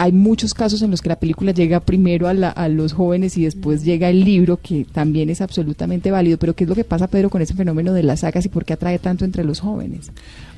[0.01, 3.37] hay muchos casos en los que la película llega primero a, la- a los jóvenes
[3.37, 6.37] y después llega el libro, que también es absolutamente válido.
[6.37, 8.63] Pero ¿qué es lo que pasa, Pedro, con ese fenómeno de las sagas y por
[8.63, 10.11] qué atrae tanto entre los jóvenes?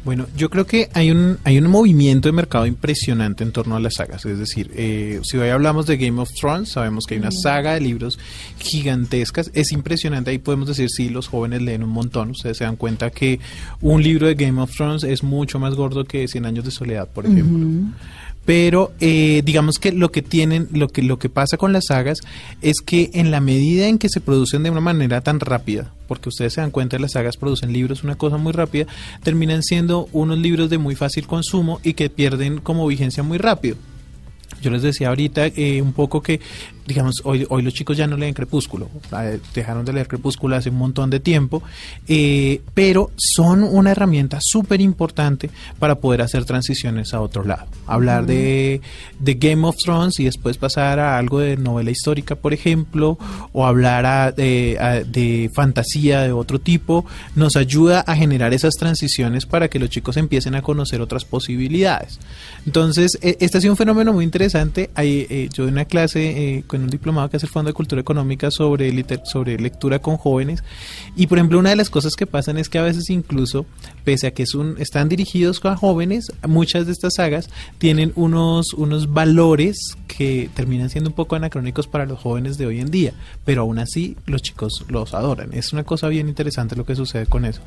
[0.06, 3.80] Bueno, yo creo que hay un hay un movimiento de mercado impresionante en torno a
[3.80, 4.26] las sagas.
[4.26, 7.74] Es decir, eh, si hoy hablamos de Game of Thrones, sabemos que hay una saga
[7.76, 8.18] de libros
[8.60, 9.52] gigantescas.
[9.54, 10.32] Es impresionante.
[10.32, 12.32] Ahí podemos decir, sí, los jóvenes leen un montón.
[12.32, 13.40] Ustedes se dan cuenta que
[13.82, 17.08] un libro de Game of Thrones es mucho más gordo que Cien años de soledad,
[17.08, 17.68] por ejemplo.
[18.46, 22.20] Pero eh, digamos que lo que tienen, lo que lo que pasa con las sagas
[22.62, 26.30] es que en la medida en que se producen de una manera tan rápida, porque
[26.30, 28.88] ustedes se dan cuenta las sagas producen libros una cosa muy rápida,
[29.24, 33.78] terminan siendo unos libros de muy fácil consumo y que pierden como vigencia muy rápido.
[34.62, 36.40] Yo les decía ahorita eh, un poco que,
[36.86, 40.70] digamos, hoy, hoy los chicos ya no leen Crepúsculo, eh, dejaron de leer Crepúsculo hace
[40.70, 41.64] un montón de tiempo,
[42.08, 47.68] eh, pero son una herramienta súper importante para poder hacer transiciones a otro lado.
[47.88, 48.82] Hablar de,
[49.20, 53.18] de Game of Thrones y después pasar a algo de novela histórica, por ejemplo,
[53.54, 59.68] o hablar de, de fantasía de otro tipo, nos ayuda a generar esas transiciones para
[59.70, 62.20] que los chicos empiecen a conocer otras posibilidades.
[62.66, 64.41] Entonces, eh, este ha sido un fenómeno muy interesante.
[64.96, 67.74] Hay, eh, yo doy una clase eh, con un diplomado que hace el Fondo de
[67.74, 70.64] Cultura Económica sobre, liter- sobre lectura con jóvenes.
[71.16, 73.66] Y, por ejemplo, una de las cosas que pasan es que a veces incluso,
[74.04, 78.74] pese a que es un- están dirigidos a jóvenes, muchas de estas sagas tienen unos,
[78.74, 83.14] unos valores que terminan siendo un poco anacrónicos para los jóvenes de hoy en día.
[83.46, 85.54] Pero aún así, los chicos los adoran.
[85.54, 87.62] Es una cosa bien interesante lo que sucede con eso.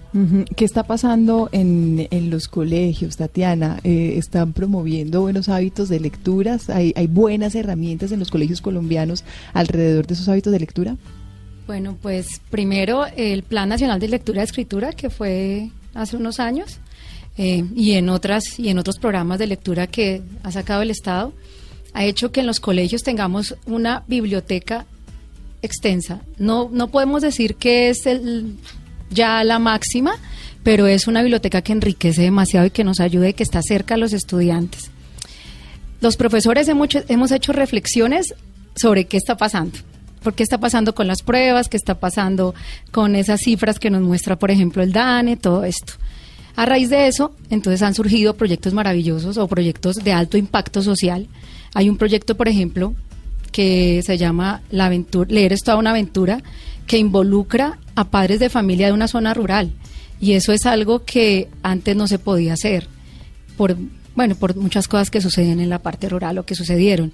[0.57, 3.81] ¿Qué está pasando en, en los colegios, Tatiana?
[3.85, 6.64] Eh, ¿Están promoviendo buenos hábitos de lecturas?
[6.71, 10.97] ¿Hay, ¿Hay buenas herramientas en los colegios colombianos alrededor de esos hábitos de lectura?
[11.67, 16.79] Bueno, pues primero el Plan Nacional de Lectura y Escritura, que fue hace unos años,
[17.37, 21.33] eh, y en otras y en otros programas de lectura que ha sacado el Estado,
[21.93, 24.87] ha hecho que en los colegios tengamos una biblioteca
[25.63, 26.21] extensa.
[26.39, 28.03] No, no podemos decir que es
[29.11, 30.17] ya la máxima,
[30.63, 33.95] pero es una biblioteca que enriquece demasiado y que nos ayuda y que está cerca
[33.95, 34.91] a los estudiantes.
[36.05, 38.35] Los profesores hemos hecho, reflexiones
[38.77, 39.79] sobre qué está pasando.
[40.23, 41.71] ¿Por qué está pasando con las pruebas?
[41.71, 42.55] ¿Qué está pasando
[42.93, 45.39] con esas cifras que nos muestra, por ejemplo, el DANE?
[45.39, 45.95] Todo esto.
[46.57, 51.27] A raíz de eso, entonces han surgido proyectos maravillosos o proyectos de alto impacto social.
[51.73, 52.95] Hay un proyecto, por ejemplo,
[53.51, 56.43] que se llama la aventura, Leer es toda una aventura,
[56.87, 59.73] que involucra a padres de familia de una zona rural.
[60.21, 62.89] Y eso es algo que antes no se podía hacer,
[63.57, 63.79] por,
[64.15, 67.13] bueno, por muchas cosas que suceden en la parte rural o que sucedieron.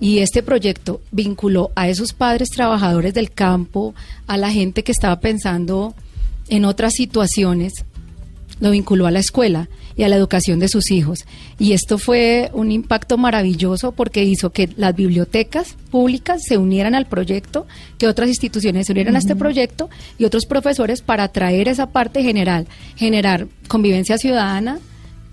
[0.00, 3.94] Y este proyecto vinculó a esos padres trabajadores del campo,
[4.26, 5.94] a la gente que estaba pensando
[6.48, 7.84] en otras situaciones,
[8.60, 11.24] lo vinculó a la escuela y a la educación de sus hijos.
[11.58, 17.06] Y esto fue un impacto maravilloso porque hizo que las bibliotecas públicas se unieran al
[17.06, 21.86] proyecto, que otras instituciones se unieran a este proyecto y otros profesores para traer esa
[21.86, 24.78] parte general, generar convivencia ciudadana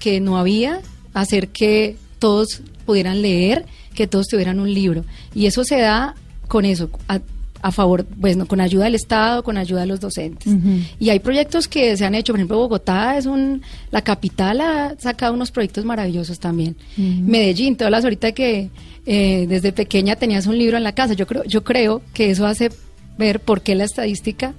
[0.03, 0.81] que no había,
[1.13, 5.05] hacer que todos pudieran leer, que todos tuvieran un libro.
[5.33, 6.13] Y eso se da
[6.49, 7.21] con eso, a,
[7.61, 10.53] a favor, bueno, con ayuda del Estado, con ayuda de los docentes.
[10.99, 13.61] Y hay proyectos que se han hecho, por ejemplo, Bogotá es un,
[13.91, 16.75] la capital ha sacado unos proyectos maravillosos también.
[16.97, 18.71] Medellín, te hablas ahorita que
[19.05, 21.13] eh, desde pequeña tenías un libro en la casa.
[21.13, 22.71] Yo creo, yo creo que eso hace
[23.17, 24.53] ver por qué la estadística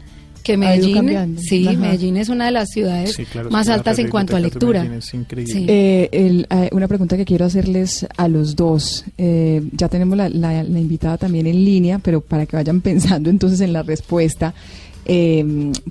[0.44, 3.18] que Medellín, sí, Medellín es una de las ciudades
[3.50, 4.87] más altas en cuanto a lectura.
[4.87, 9.04] Eh, eh, una pregunta que quiero hacerles a los dos.
[9.16, 13.61] Eh, ya tenemos la, la, invitada también en línea, pero para que vayan pensando entonces
[13.62, 14.54] en la respuesta.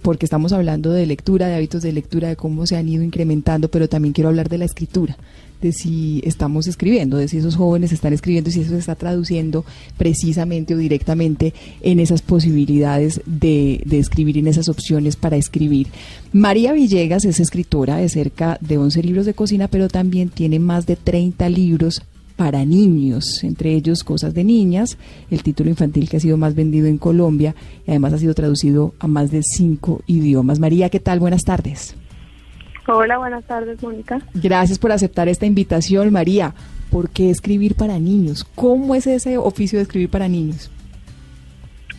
[0.04, 3.70] porque estamos hablando de lectura, de hábitos de lectura, de cómo se han ido incrementando,
[3.70, 5.18] pero también quiero hablar de la escritura
[5.64, 9.64] de si estamos escribiendo, de si esos jóvenes están escribiendo, si eso se está traduciendo
[9.98, 15.88] precisamente o directamente en esas posibilidades de, de escribir, en esas opciones para escribir.
[16.34, 20.86] María Villegas es escritora de cerca de 11 libros de cocina, pero también tiene más
[20.86, 22.02] de 30 libros
[22.36, 24.98] para niños, entre ellos Cosas de Niñas,
[25.32, 27.56] el título infantil que ha sido más vendido en Colombia
[27.88, 30.60] y además ha sido traducido a más de cinco idiomas.
[30.60, 31.20] María, ¿qué tal?
[31.20, 31.96] Buenas tardes.
[32.88, 34.20] Hola, buenas tardes, Mónica.
[34.34, 36.54] Gracias por aceptar esta invitación, María.
[36.92, 38.44] ¿Por qué escribir para niños?
[38.56, 40.70] ¿Cómo es ese oficio de escribir para niños?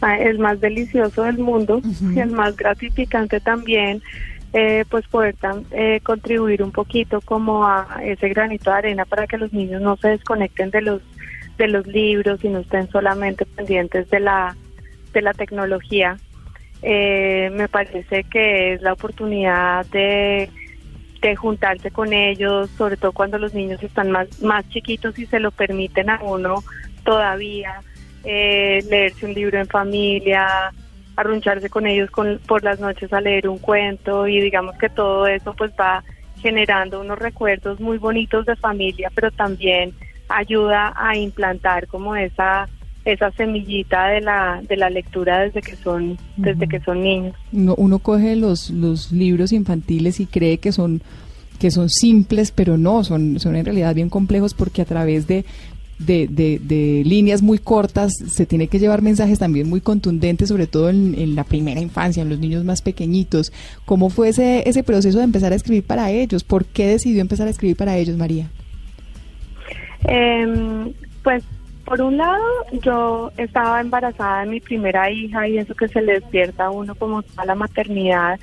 [0.00, 1.80] Ah, el más delicioso del mundo
[2.14, 4.02] y el más gratificante también,
[4.52, 5.34] eh, pues poder
[5.70, 9.96] eh, contribuir un poquito como a ese granito de arena para que los niños no
[9.96, 11.02] se desconecten de los
[11.56, 14.54] de los libros y no estén solamente pendientes de la
[15.14, 16.18] de la tecnología.
[16.82, 20.50] Eh, me parece que es la oportunidad de
[21.28, 25.40] de juntarse con ellos, sobre todo cuando los niños están más, más chiquitos y se
[25.40, 26.62] lo permiten a uno
[27.04, 27.80] todavía,
[28.24, 30.72] eh, leerse un libro en familia,
[31.16, 35.26] arruncharse con ellos con, por las noches a leer un cuento y digamos que todo
[35.26, 36.02] eso pues va
[36.40, 39.94] generando unos recuerdos muy bonitos de familia, pero también
[40.28, 42.68] ayuda a implantar como esa
[43.04, 47.34] esa semillita de la, de la lectura desde que son desde que son niños.
[47.52, 51.02] Uno, uno coge los, los libros infantiles y cree que son
[51.58, 55.44] que son simples, pero no, son, son en realidad bien complejos porque a través de,
[55.98, 60.90] de, de, líneas muy cortas se tiene que llevar mensajes también muy contundentes, sobre todo
[60.90, 63.52] en, en, la primera infancia, en los niños más pequeñitos.
[63.84, 66.42] ¿Cómo fue ese, ese proceso de empezar a escribir para ellos?
[66.44, 68.48] ¿Por qué decidió empezar a escribir para ellos, María?
[70.06, 71.44] Eh, pues
[71.84, 76.14] por un lado, yo estaba embarazada de mi primera hija y eso que se le
[76.14, 78.38] despierta a uno como a la maternidad.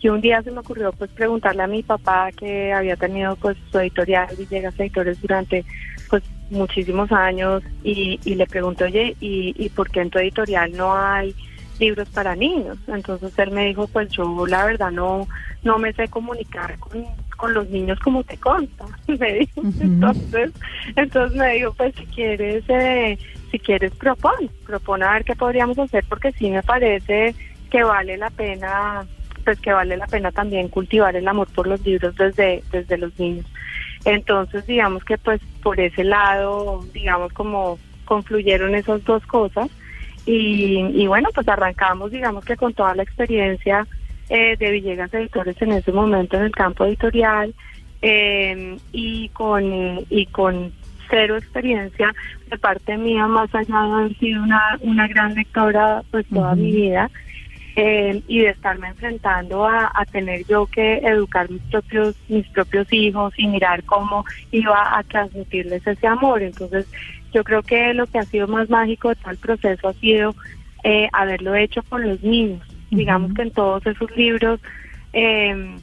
[0.00, 3.56] Y un día se me ocurrió pues preguntarle a mi papá que había tenido pues
[3.70, 5.64] su editorial Villegas Editores durante
[6.08, 10.72] pues muchísimos años y, y le pregunté, oye, ¿y, ¿y por qué en tu editorial
[10.72, 11.34] no hay
[11.80, 12.78] libros para niños?
[12.86, 15.26] Entonces él me dijo, pues yo la verdad no,
[15.64, 17.04] no me sé comunicar con,
[17.36, 19.62] con los niños como te consta, me dijo.
[19.80, 20.52] Entonces,
[20.96, 23.18] entonces me dijo, pues si quieres, eh,
[23.50, 27.34] si quieres propon, propon a ver qué podríamos hacer, porque sí me parece
[27.70, 29.06] que vale la pena,
[29.44, 33.18] pues que vale la pena también cultivar el amor por los libros desde, desde los
[33.18, 33.46] niños.
[34.04, 39.68] Entonces, digamos que pues por ese lado, digamos como confluyeron esas dos cosas
[40.24, 43.86] y, y bueno, pues arrancamos, digamos que con toda la experiencia
[44.28, 47.54] eh, de Villegas Editores en ese momento en el campo editorial
[48.02, 49.64] eh, y con
[50.10, 50.72] y con
[51.08, 52.14] cero experiencia
[52.50, 56.72] de parte mía más allá de haber sido una, una gran lectora pues toda mi
[56.72, 57.10] vida
[57.76, 62.92] eh, y de estarme enfrentando a, a, tener yo que educar mis propios mis propios
[62.92, 66.42] hijos y mirar cómo iba a transmitirles ese amor.
[66.42, 66.86] Entonces
[67.32, 70.34] yo creo que lo que ha sido más mágico de todo el proceso ha sido
[70.84, 74.60] eh, haberlo hecho con los niños Digamos que en todos esos libros
[75.12, 75.76] eh,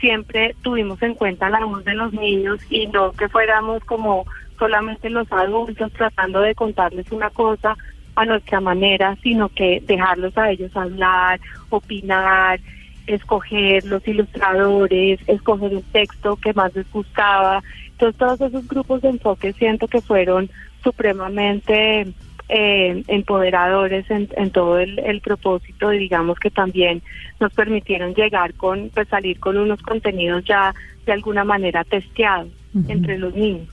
[0.00, 4.26] siempre tuvimos en cuenta la voz de los niños y no que fuéramos como
[4.58, 7.76] solamente los adultos tratando de contarles una cosa
[8.16, 11.40] a nuestra manera, sino que dejarlos a ellos hablar,
[11.70, 12.58] opinar,
[13.06, 17.62] escoger los ilustradores, escoger el texto que más les gustaba.
[17.92, 20.50] Entonces todos esos grupos de enfoque siento que fueron
[20.82, 22.12] supremamente
[22.48, 27.02] eh, empoderadores en, todo el, propósito y digamos que también
[27.40, 30.74] nos permitieron llegar con, pues salir con unos contenidos ya
[31.04, 32.48] de alguna manera testeados.
[32.88, 33.68] Entre los niños.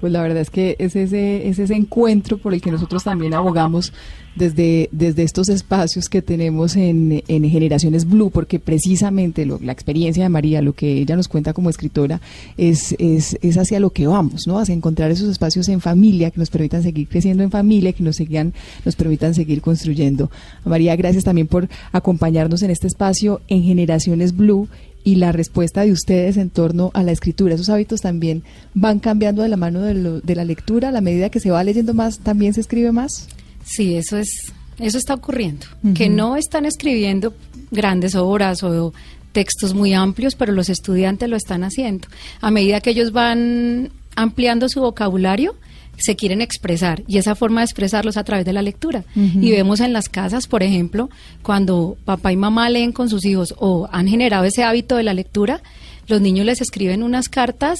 [0.00, 3.32] Pues la verdad es que es ese, es ese encuentro por el que nosotros también
[3.34, 3.92] abogamos
[4.34, 10.28] desde, desde estos espacios que tenemos en, en Generaciones Blue, porque precisamente la experiencia de
[10.28, 12.20] María, lo que ella nos cuenta como escritora,
[12.56, 14.58] es, es, es hacia lo que vamos, ¿no?
[14.58, 18.16] Hacia encontrar esos espacios en familia que nos permitan seguir creciendo en familia, que nos,
[18.16, 18.52] sigan,
[18.84, 20.30] nos permitan seguir construyendo.
[20.64, 24.68] María, gracias también por acompañarnos en este espacio en Generaciones Blue
[25.04, 27.54] y la respuesta de ustedes en torno a la escritura.
[27.54, 28.42] Esos hábitos también
[28.74, 31.64] van cambiando de la mano de, de la lectura, a la medida que se va
[31.64, 33.28] leyendo más, también se escribe más.
[33.64, 37.34] Sí, eso es, eso está ocurriendo, que no están escribiendo
[37.70, 38.92] grandes obras o
[39.32, 42.08] textos muy amplios, pero los estudiantes lo están haciendo.
[42.40, 45.54] A medida que ellos van ampliando su vocabulario,
[46.00, 49.04] se quieren expresar y esa forma de expresarlos a través de la lectura.
[49.14, 51.10] Y vemos en las casas, por ejemplo,
[51.42, 55.14] cuando papá y mamá leen con sus hijos o han generado ese hábito de la
[55.14, 55.62] lectura,
[56.06, 57.78] los niños les escriben unas cartas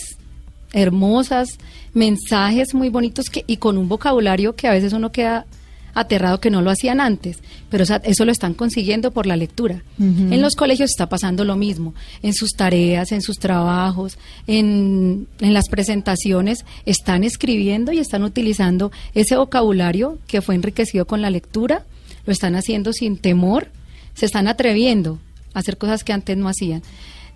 [0.72, 1.58] hermosas,
[1.94, 5.46] mensajes muy bonitos que, y con un vocabulario que a veces uno queda
[5.94, 7.38] aterrado que no lo hacían antes,
[7.68, 9.82] pero eso lo están consiguiendo por la lectura.
[9.98, 15.54] En los colegios está pasando lo mismo, en sus tareas, en sus trabajos, en, en
[15.54, 21.84] las presentaciones, están escribiendo y están utilizando ese vocabulario que fue enriquecido con la lectura,
[22.26, 23.68] lo están haciendo sin temor,
[24.14, 25.18] se están atreviendo
[25.54, 26.82] a hacer cosas que antes no hacían.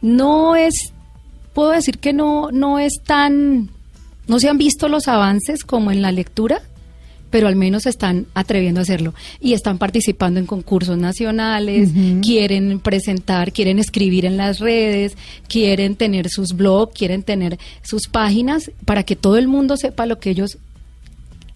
[0.02, 0.92] No es,
[1.52, 3.70] puedo decir que no, no es tan,
[4.26, 6.62] no se han visto los avances como en la lectura,
[7.34, 11.90] pero al menos están atreviendo a hacerlo y están participando en concursos nacionales,
[12.22, 15.16] quieren presentar, quieren escribir en las redes,
[15.48, 20.20] quieren tener sus blogs, quieren tener sus páginas para que todo el mundo sepa lo
[20.20, 20.58] que ellos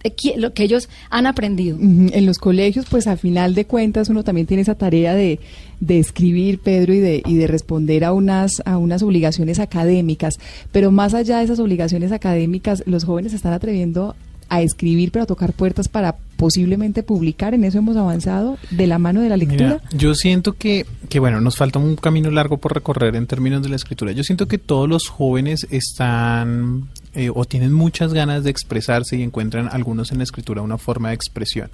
[0.03, 1.77] eh, lo que ellos han aprendido.
[1.79, 5.39] En los colegios, pues al final de cuentas uno también tiene esa tarea de,
[5.79, 10.39] de escribir, Pedro, y de, y de responder a unas, a unas obligaciones académicas.
[10.73, 14.17] Pero más allá de esas obligaciones académicas, los jóvenes están atreviendo
[14.49, 17.53] a escribir, pero a tocar puertas para posiblemente publicar.
[17.53, 19.81] En eso hemos avanzado de la mano de la lectura.
[19.91, 23.69] yo siento que, que, bueno, nos falta un camino largo por recorrer en términos de
[23.69, 24.11] la escritura.
[24.11, 29.23] Yo siento que todos los jóvenes están eh, o tienen muchas ganas de expresarse y
[29.23, 31.69] encuentran algunos en la escritura una forma de expresión.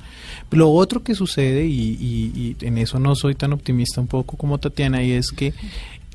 [0.51, 4.57] Lo otro que sucede, y, y en eso no soy tan optimista un poco como
[4.57, 5.53] Tatiana, y es que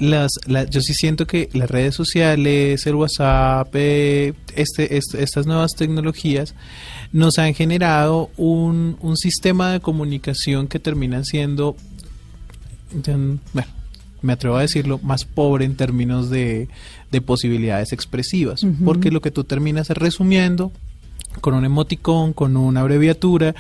[0.01, 0.33] las,
[0.71, 6.55] yo sí siento que las redes sociales, el WhatsApp, eh, este, estas nuevas tecnologías
[7.13, 11.77] nos han generado un, un sistema de comunicación que termina siendo,
[13.53, 13.69] bueno,
[14.23, 16.69] me atrevo a decirlo, más pobre en términos de,
[17.11, 20.73] de posibilidades expresivas, porque lo que tú terminas es resumiendo
[21.41, 23.55] con un emoticón, con una abreviatura,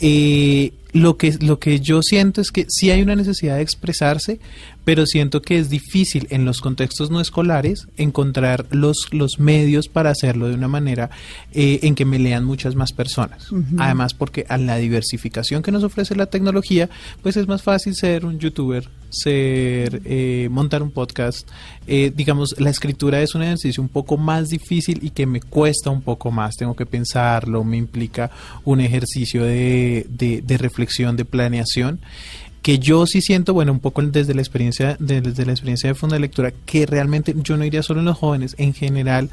[0.00, 4.38] eh, lo que, lo que yo siento es que sí hay una necesidad de expresarse,
[4.84, 10.10] pero siento que es difícil en los contextos no escolares encontrar los, los medios para
[10.10, 11.10] hacerlo de una manera
[11.52, 13.48] eh, en que me lean muchas más personas.
[13.76, 16.88] Además, porque a la diversificación que nos ofrece la tecnología,
[17.22, 21.48] pues es más fácil ser un youtuber, ser, eh, montar un podcast.
[21.86, 25.90] Eh, digamos, la escritura es un ejercicio un poco más difícil y que me cuesta
[25.90, 26.56] un poco más.
[26.56, 28.30] Tengo que pensarlo, me implica
[28.64, 32.00] un ejercicio de, de, de reflexión, de planeación
[32.64, 36.16] que yo sí siento, bueno, un poco desde la experiencia, desde la experiencia de Fonda
[36.16, 39.28] de Lectura, que realmente yo no iría solo en los jóvenes, en general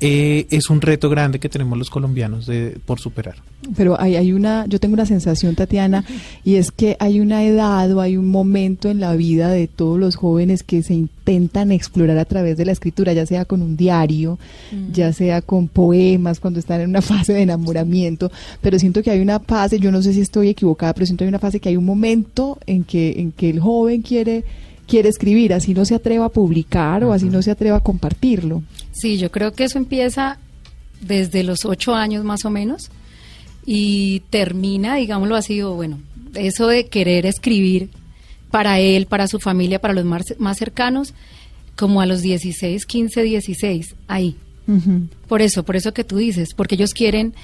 [0.00, 3.36] eh, es un reto grande que tenemos los colombianos de, por superar.
[3.76, 6.04] Pero hay, hay una, yo tengo una sensación, Tatiana,
[6.42, 9.98] y es que hay una edad o hay un momento en la vida de todos
[10.00, 13.76] los jóvenes que se intentan explorar a través de la escritura, ya sea con un
[13.76, 14.38] diario,
[14.72, 14.92] mm.
[14.92, 18.32] ya sea con poemas, cuando están en una fase de enamoramiento,
[18.62, 21.26] pero siento que hay una fase, yo no sé si estoy equivocada, pero siento que
[21.26, 24.44] hay una fase que hay un momento en que, en que el joven quiere
[24.90, 28.64] quiere escribir, así no se atreva a publicar o así no se atreva a compartirlo.
[28.90, 30.38] Sí, yo creo que eso empieza
[31.00, 32.90] desde los ocho años más o menos
[33.64, 36.00] y termina, digámoslo así, o bueno,
[36.34, 37.88] eso de querer escribir
[38.50, 41.14] para él, para su familia, para los más, más cercanos,
[41.76, 44.36] como a los 16, 15, 16, ahí.
[45.26, 47.34] Por eso, por eso que tú dices, porque ellos quieren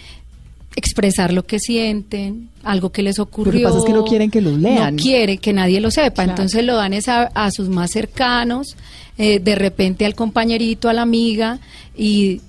[0.77, 3.53] expresar lo que sienten, algo que les ocurrió.
[3.53, 4.95] Lo que pasa es que no quieren que los lean.
[4.95, 8.77] No quiere que nadie lo sepa, entonces lo dan a, sus más cercanos,
[9.17, 11.59] eh, de repente al compañerito, a la amiga
[11.97, 12.43] y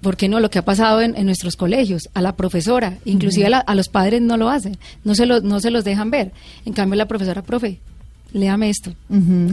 [0.00, 0.40] ¿por qué no?
[0.40, 4.36] Lo que ha pasado en, nuestros colegios, a la profesora, inclusive a, los padres no
[4.36, 6.32] lo hacen, no se, lo, no se los dejan ver.
[6.64, 7.80] En cambio, la profesora, profe,
[8.32, 8.94] léame esto,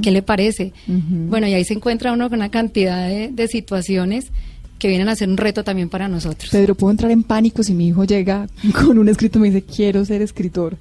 [0.01, 0.73] ¿qué le parece?
[0.87, 4.31] Bueno, y ahí se encuentra uno con una cantidad de, de situaciones
[4.79, 6.49] que vienen a ser un reto también para nosotros.
[6.51, 9.61] Pedro, ¿puedo entrar en pánico si mi hijo llega con un escrito y me dice,
[9.63, 10.77] quiero ser escritor?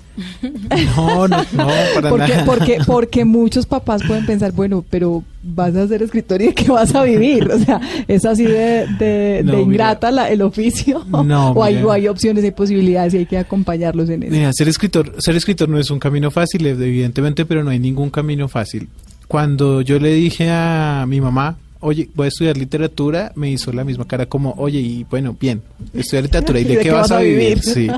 [0.97, 2.45] No, no, no, para porque, nada.
[2.45, 6.71] Porque, porque muchos papás pueden pensar, bueno, pero vas a ser escritor y de qué
[6.71, 7.51] vas a vivir.
[7.51, 11.05] O sea, es así de, de, No, de ingrata la- el oficio.
[11.09, 14.33] No, o, hay, o hay opciones, hay posibilidades y hay que acompañarlos en eso.
[14.33, 18.11] Mira, ser escritor, ser escritor no es un camino fácil, evidentemente, pero no hay ningún
[18.11, 18.89] camino fácil.
[19.27, 23.85] Cuando yo le dije a mi mamá, oye, voy a estudiar literatura, me hizo la
[23.85, 25.63] misma cara como, oye, y bueno, bien,
[25.95, 27.63] estudiar literatura, ¿y de, qué, vas a vivir?
[27.63, 27.89] Sí.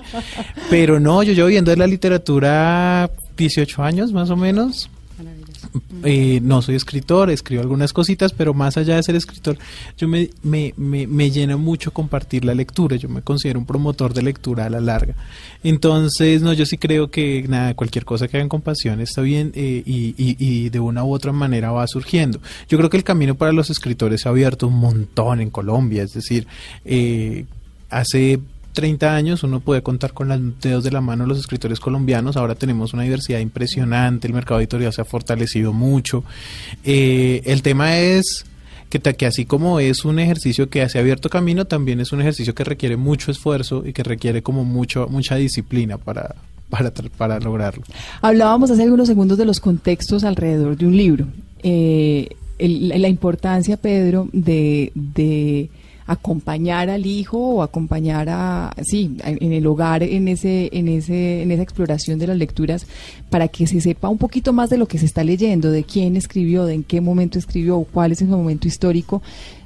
[0.68, 4.90] Pero no, yo llevo viendo de la literatura 18 años más o menos.
[6.02, 9.58] Eh, no soy escritor, escribo algunas cositas, pero más allá de ser escritor,
[9.96, 12.96] yo me, me, me, me llena mucho compartir la lectura.
[12.96, 15.14] Yo me considero un promotor de lectura a la larga.
[15.62, 19.52] Entonces, no, yo sí creo que nada, cualquier cosa que hagan con pasión está bien
[19.54, 22.40] eh, y, y, y de una u otra manera va surgiendo.
[22.68, 26.02] Yo creo que el camino para los escritores se ha abierto un montón en Colombia,
[26.02, 26.46] es decir,
[26.84, 27.44] eh,
[27.90, 28.40] hace
[28.72, 32.54] 30 años uno puede contar con los dedos de la mano los escritores colombianos, ahora
[32.54, 36.24] tenemos una diversidad impresionante, el mercado editorial se ha fortalecido mucho.
[36.84, 38.44] Eh, el tema es
[38.88, 42.54] que, así como es un ejercicio que se ha abierto camino, también es un ejercicio
[42.54, 46.34] que requiere mucho esfuerzo y que requiere como mucho, mucha disciplina para,
[46.68, 47.84] para, para lograrlo.
[48.20, 51.26] Hablábamos hace algunos segundos de los contextos alrededor de un libro.
[51.62, 55.70] Eh, la importancia, Pedro, de, de
[56.10, 61.52] acompañar al hijo o acompañar a sí en el hogar en ese en ese en
[61.52, 62.84] esa exploración de las lecturas
[63.30, 66.16] para que se sepa un poquito más de lo que se está leyendo de quién
[66.16, 69.22] escribió de en qué momento escribió cuál es el momento histórico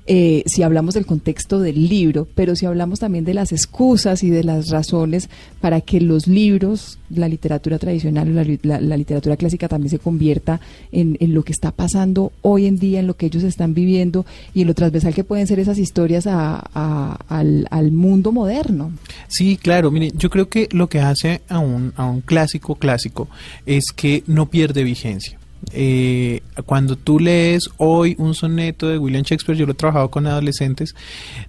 [0.06, 4.30] eh, si hablamos del contexto del libro, pero si hablamos también de las excusas y
[4.30, 5.30] de las razones
[5.60, 10.60] para que los libros, la literatura tradicional, la, la- literatura clásica también se convierta
[10.92, 14.60] en, lo que está pasando hoy en día, en lo que ellos están viviendo y
[14.62, 18.92] en lo transversal que pueden ser esas historias a- al, al mundo moderno.
[19.28, 23.28] Sí, claro, mire, yo creo que lo que hace a un, a un clásico clásico
[23.66, 25.38] es que no pierde vigencia.
[25.72, 30.26] Eh, cuando tú lees hoy un soneto de William Shakespeare, yo lo he trabajado con
[30.26, 30.94] adolescentes,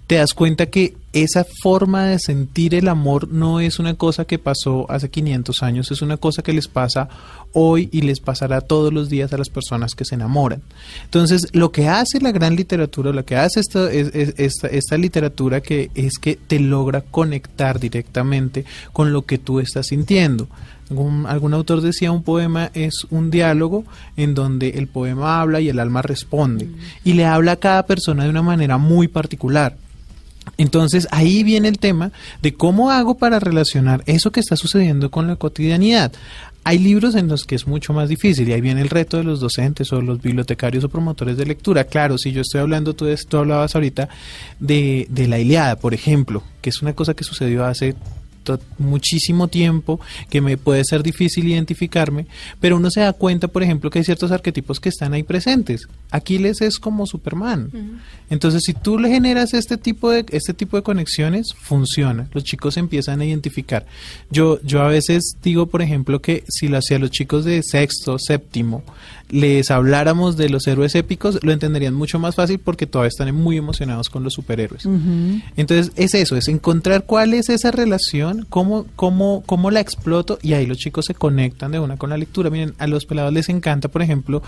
[0.06, 4.38] te das cuenta que esa forma de sentir el amor no es una cosa que
[4.38, 7.08] pasó hace 500 años, es una cosa que les pasa
[7.52, 10.60] hoy y les pasará todos los días a las personas que se enamoran.
[11.04, 14.98] Entonces, lo que hace la gran literatura, lo que hace esta, es- es- esta, esta
[14.98, 20.48] literatura que es que te logra conectar directamente con lo que tú estás sintiendo.
[20.90, 23.84] Algún, algún autor decía un poema es un diálogo
[24.16, 26.68] en donde el poema habla y el alma responde
[27.02, 29.76] y le habla a cada persona de una manera muy particular.
[30.58, 35.26] Entonces ahí viene el tema de cómo hago para relacionar eso que está sucediendo con
[35.26, 36.12] la cotidianidad.
[36.64, 39.24] Hay libros en los que es mucho más difícil y ahí viene el reto de
[39.24, 41.84] los docentes o los bibliotecarios o promotores de lectura.
[41.84, 44.08] Claro, si yo estoy hablando, tú, tú hablabas ahorita
[44.58, 47.94] de, de la Iliada, por ejemplo, que es una cosa que sucedió hace
[48.78, 52.26] muchísimo tiempo que me puede ser difícil identificarme,
[52.60, 55.88] pero uno se da cuenta, por ejemplo, que hay ciertos arquetipos que están ahí presentes.
[56.10, 58.00] Aquiles es como Superman.
[58.30, 62.28] Entonces, si tú le generas este tipo de este tipo de conexiones, funciona.
[62.32, 63.86] Los chicos empiezan a identificar.
[64.30, 68.18] Yo yo a veces digo, por ejemplo, que si lo hacía los chicos de sexto,
[68.18, 68.82] séptimo,
[69.28, 73.56] les habláramos de los héroes épicos, lo entenderían mucho más fácil porque todavía están muy
[73.56, 74.86] emocionados con los superhéroes.
[75.56, 80.52] Entonces es eso, es encontrar cuál es esa relación, cómo, cómo, cómo la exploto y
[80.52, 82.50] ahí los chicos se conectan de una con la lectura.
[82.50, 84.42] Miren, a los pelados les encanta, por ejemplo,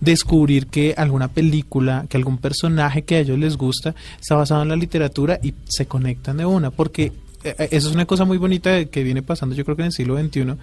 [0.00, 4.68] descubrir que alguna película, que algún personaje que a ellos les gusta está basado en
[4.68, 7.12] la literatura y se conectan de una, porque
[7.44, 10.18] eso es una cosa muy bonita que viene pasando yo creo que en el siglo
[10.18, 10.54] XXI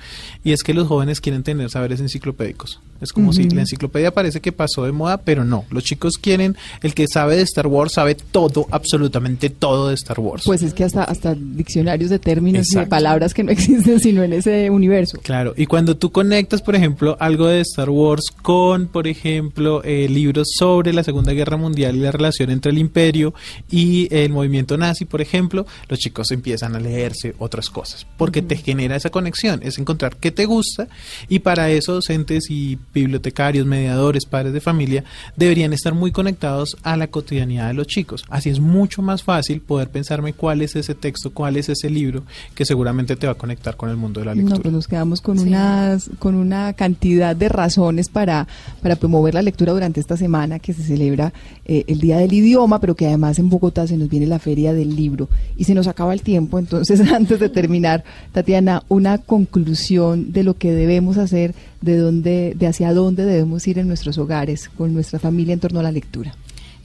[0.44, 2.80] y es que los jóvenes quieren tener saberes enciclopédicos.
[3.02, 5.66] Es como si la enciclopedia parece que pasó de moda, pero no.
[5.72, 10.20] Los chicos quieren, el que sabe de Star Wars sabe todo, absolutamente todo de Star
[10.20, 10.44] Wars.
[10.46, 14.22] Pues es que hasta, hasta diccionarios de términos y de palabras que no existen sino
[14.22, 15.20] en ese universo.
[15.24, 20.08] Claro, y cuando tú conectas, por ejemplo, algo de Star Wars con, por ejemplo, eh,
[20.08, 23.34] libros sobre la Segunda Guerra Mundial y la relación entre el imperio
[23.72, 28.56] y el movimiento nazi, por ejemplo, los chicos empiezan a leerse otras cosas, porque te
[28.56, 30.88] genera esa conexión, es encontrar qué te gusta
[31.30, 35.04] y para eso docentes y bibliotecarios, mediadores, padres de familia
[35.36, 38.24] deberían estar muy conectados a la cotidianidad de los chicos.
[38.30, 42.24] Así es mucho más fácil poder pensarme cuál es ese texto, cuál es ese libro
[42.56, 44.58] que seguramente te va a conectar con el mundo de la lectura.
[44.58, 48.48] No, pues nos quedamos con unas, con una cantidad de razones para,
[48.82, 51.34] para promover la lectura durante esta semana que se celebra
[51.66, 54.74] eh, el Día del Idioma, pero que además en Bogotá se nos viene la Feria
[54.74, 56.60] del Libro y se nos acaba el tiempo.
[56.62, 62.68] Entonces, antes de terminar, Tatiana, una conclusión de lo que debemos hacer, de dónde, de
[62.68, 66.36] hacia dónde debemos ir en nuestros hogares, con nuestra familia en torno a la lectura.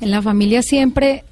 [0.00, 1.24] En la familia siempre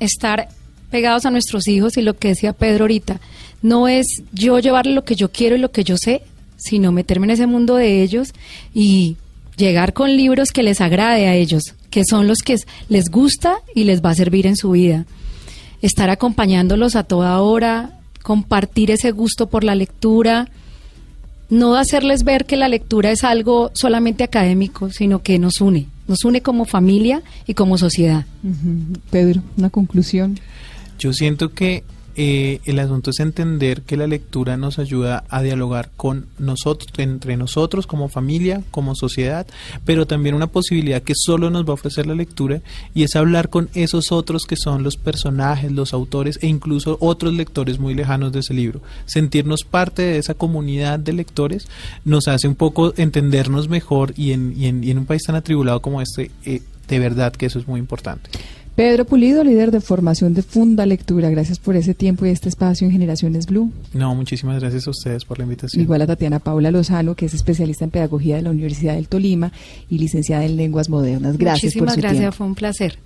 [0.00, 0.48] estar
[0.90, 3.20] pegados a nuestros hijos y lo que decía Pedro ahorita,
[3.62, 6.22] no es yo llevarle lo que yo quiero y lo que yo sé,
[6.56, 8.32] sino meterme en ese mundo de ellos
[8.74, 9.16] y
[9.56, 12.56] llegar con libros que les agrade a ellos, que son los que
[12.88, 15.06] les gusta y les va a servir en su vida.
[15.82, 20.48] Estar acompañándolos a toda hora, compartir ese gusto por la lectura,
[21.50, 26.24] no hacerles ver que la lectura es algo solamente académico, sino que nos une, nos
[26.24, 28.24] une como familia y como sociedad.
[29.10, 30.38] Pedro, una conclusión.
[30.98, 31.82] Yo siento que
[32.16, 37.36] eh, el asunto es entender que la lectura nos ayuda a dialogar con nosotros, entre
[37.36, 39.46] nosotros como familia, como sociedad,
[39.84, 42.60] pero también una posibilidad que solo nos va a ofrecer la lectura
[42.94, 47.34] y es hablar con esos otros que son los personajes, los autores e incluso otros
[47.34, 48.80] lectores muy lejanos de ese libro.
[49.06, 51.68] Sentirnos parte de esa comunidad de lectores
[52.04, 56.00] nos hace un poco entendernos mejor y en, y en, un país tan atribulado como
[56.02, 58.30] este, eh, de verdad que eso es muy importante.
[58.80, 62.86] Pedro Pulido, líder de formación de Funda Lectura, gracias por ese tiempo y este espacio
[62.86, 63.70] en Generaciones Blue.
[63.92, 65.82] No, muchísimas gracias a ustedes por la invitación.
[65.82, 69.52] Igual a Tatiana Paula Lozano, que es especialista en pedagogía de la Universidad del Tolima
[69.90, 71.36] y licenciada en lenguas modernas.
[71.36, 72.98] Gracias por su gracias, fue un placer.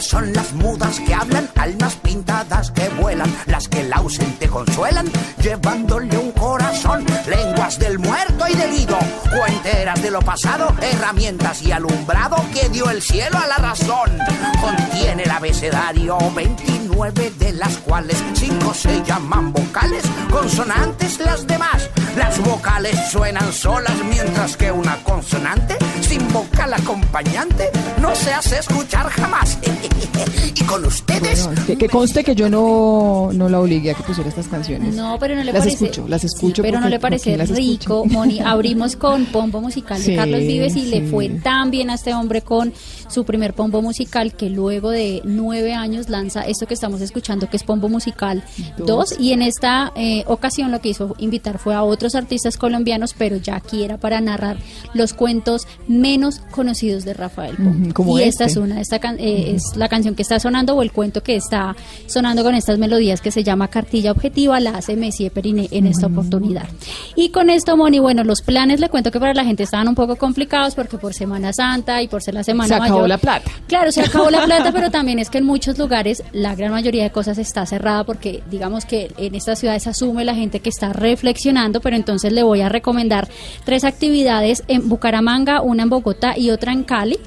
[0.00, 5.06] Son las mudas que hablan, almas pintadas que vuelan, las que el ausente consuelan,
[5.42, 8.98] llevándole un corazón, lenguas del muerto y del ido,
[9.30, 14.18] cuenteras de lo pasado, herramientas y alumbrado que dio el cielo a la razón.
[14.60, 21.88] Contiene el abecedario 29 de las cuales 5 se llaman vocales, consonantes las demás.
[22.16, 27.70] Las vocales suenan solas mientras que una consonante sin vocal acompañante
[28.00, 29.58] no se hace escuchar jamás.
[30.54, 31.48] y con ustedes...
[31.78, 34.94] que, conste que yo no, no la obligué a que pusiera estas canciones.
[34.94, 35.84] No, pero no le las parece...
[35.84, 36.62] Escucho, las escucho.
[36.62, 38.40] pero no le parece rico, Moni.
[38.40, 42.42] Abrimos con Pombo Musical de Carlos Vives y le fue tan bien a este hombre
[42.42, 42.72] con
[43.08, 47.56] su primer Pombo Musical que luego de nueve años lanza esto que estamos escuchando que
[47.56, 48.42] es Pombo Musical
[48.78, 53.14] 2 y en esta eh, ocasión lo que hizo invitar fue a otros artistas colombianos
[53.16, 54.58] pero ya aquí era para narrar
[54.94, 57.56] los cuentos menos conocidos de Rafael
[57.94, 58.18] Pombo.
[58.18, 58.60] y esta este.
[58.60, 61.76] es una, esta eh, es la canción que está sonando o el cuento que está
[62.06, 66.06] sonando con estas melodías que se llama Cartilla Objetiva, la hace Messi Periné en esta
[66.06, 66.68] oportunidad.
[67.16, 69.94] Y con esto, Moni, bueno, los planes le cuento que para la gente estaban un
[69.94, 73.50] poco complicados porque por Semana Santa y por ser la Semana Mayor la plata.
[73.66, 77.02] Claro, se acabó la plata, pero también es que en muchos lugares la gran mayoría
[77.02, 80.92] de cosas está cerrada porque digamos que en estas ciudades asume la gente que está
[80.92, 83.28] reflexionando, pero entonces le voy a recomendar
[83.64, 87.18] tres actividades en Bucaramanga, una en Bogotá y otra en Cali.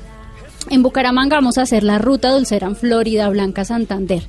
[0.69, 4.23] En Bucaramanga vamos a hacer la ruta dulcera en Florida Blanca Santander.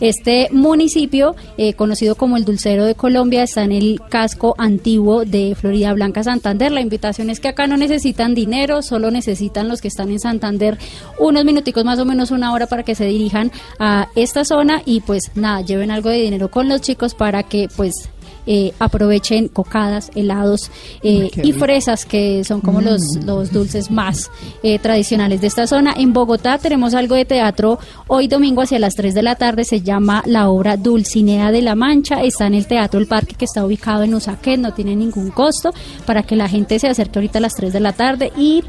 [0.00, 5.54] Este municipio, eh, conocido como el Dulcero de Colombia, está en el casco antiguo de
[5.54, 6.72] Florida Blanca Santander.
[6.72, 10.78] La invitación es que acá no necesitan dinero, solo necesitan los que están en Santander
[11.18, 15.00] unos minuticos, más o menos una hora para que se dirijan a esta zona y
[15.00, 18.08] pues nada, lleven algo de dinero con los chicos para que pues
[18.46, 20.70] eh, aprovechen cocadas, helados
[21.02, 23.24] eh, y fresas, que son como los, mm.
[23.24, 24.30] los dulces más
[24.62, 25.94] eh, tradicionales de esta zona.
[25.96, 29.80] En Bogotá tenemos algo de teatro hoy domingo hacia las 3 de la tarde, se
[29.80, 33.64] llama la obra Dulcinea de la Mancha, está en el Teatro El Parque que está
[33.64, 35.72] ubicado en Usaquén, no tiene ningún costo
[36.04, 38.62] para que la gente se acerque ahorita a las 3 de la tarde y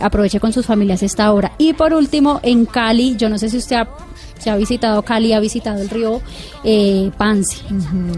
[0.00, 1.52] aproveche con sus familias esta obra.
[1.58, 3.88] Y por último, en Cali, yo no sé si usted ha
[4.44, 6.20] se ha visitado Cali, ha visitado el río
[6.64, 7.62] eh, Pansi.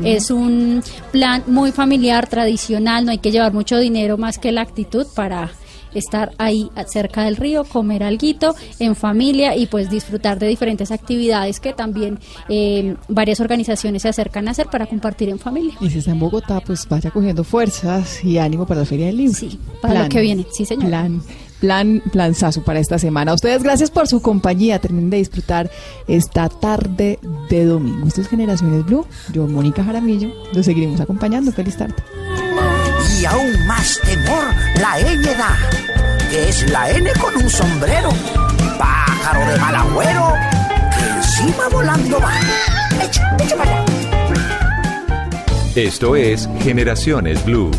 [0.04, 4.62] Es un plan muy familiar, tradicional, no hay que llevar mucho dinero más que la
[4.62, 5.52] actitud para
[5.94, 11.60] estar ahí cerca del río, comer alguito en familia y pues disfrutar de diferentes actividades
[11.60, 12.18] que también
[12.48, 15.74] eh, varias organizaciones se acercan a hacer para compartir en familia.
[15.80, 19.16] Y si está en Bogotá, pues vaya cogiendo fuerzas y ánimo para la Feria del
[19.16, 19.34] Libro.
[19.34, 20.88] Sí, para lo que viene, sí señor.
[20.88, 21.22] Plan
[21.60, 23.32] plan, planzazo para esta semana.
[23.32, 24.78] A ustedes gracias por su compañía.
[24.78, 25.70] Terminen de disfrutar
[26.06, 27.18] esta tarde
[27.50, 28.06] de domingo.
[28.06, 29.06] Esto es Generaciones Blue.
[29.32, 31.52] Yo, Mónica Jaramillo, los seguiremos acompañando.
[31.52, 31.94] Feliz tarde.
[33.20, 34.44] Y aún más temor
[34.80, 35.56] la ñ da,
[36.30, 38.10] que es la N con un sombrero.
[38.78, 40.32] Pájaro de mal agüero,
[40.98, 42.32] que encima volando va.
[43.02, 43.84] Echa, echa para
[45.74, 47.70] Esto es Generaciones Blue.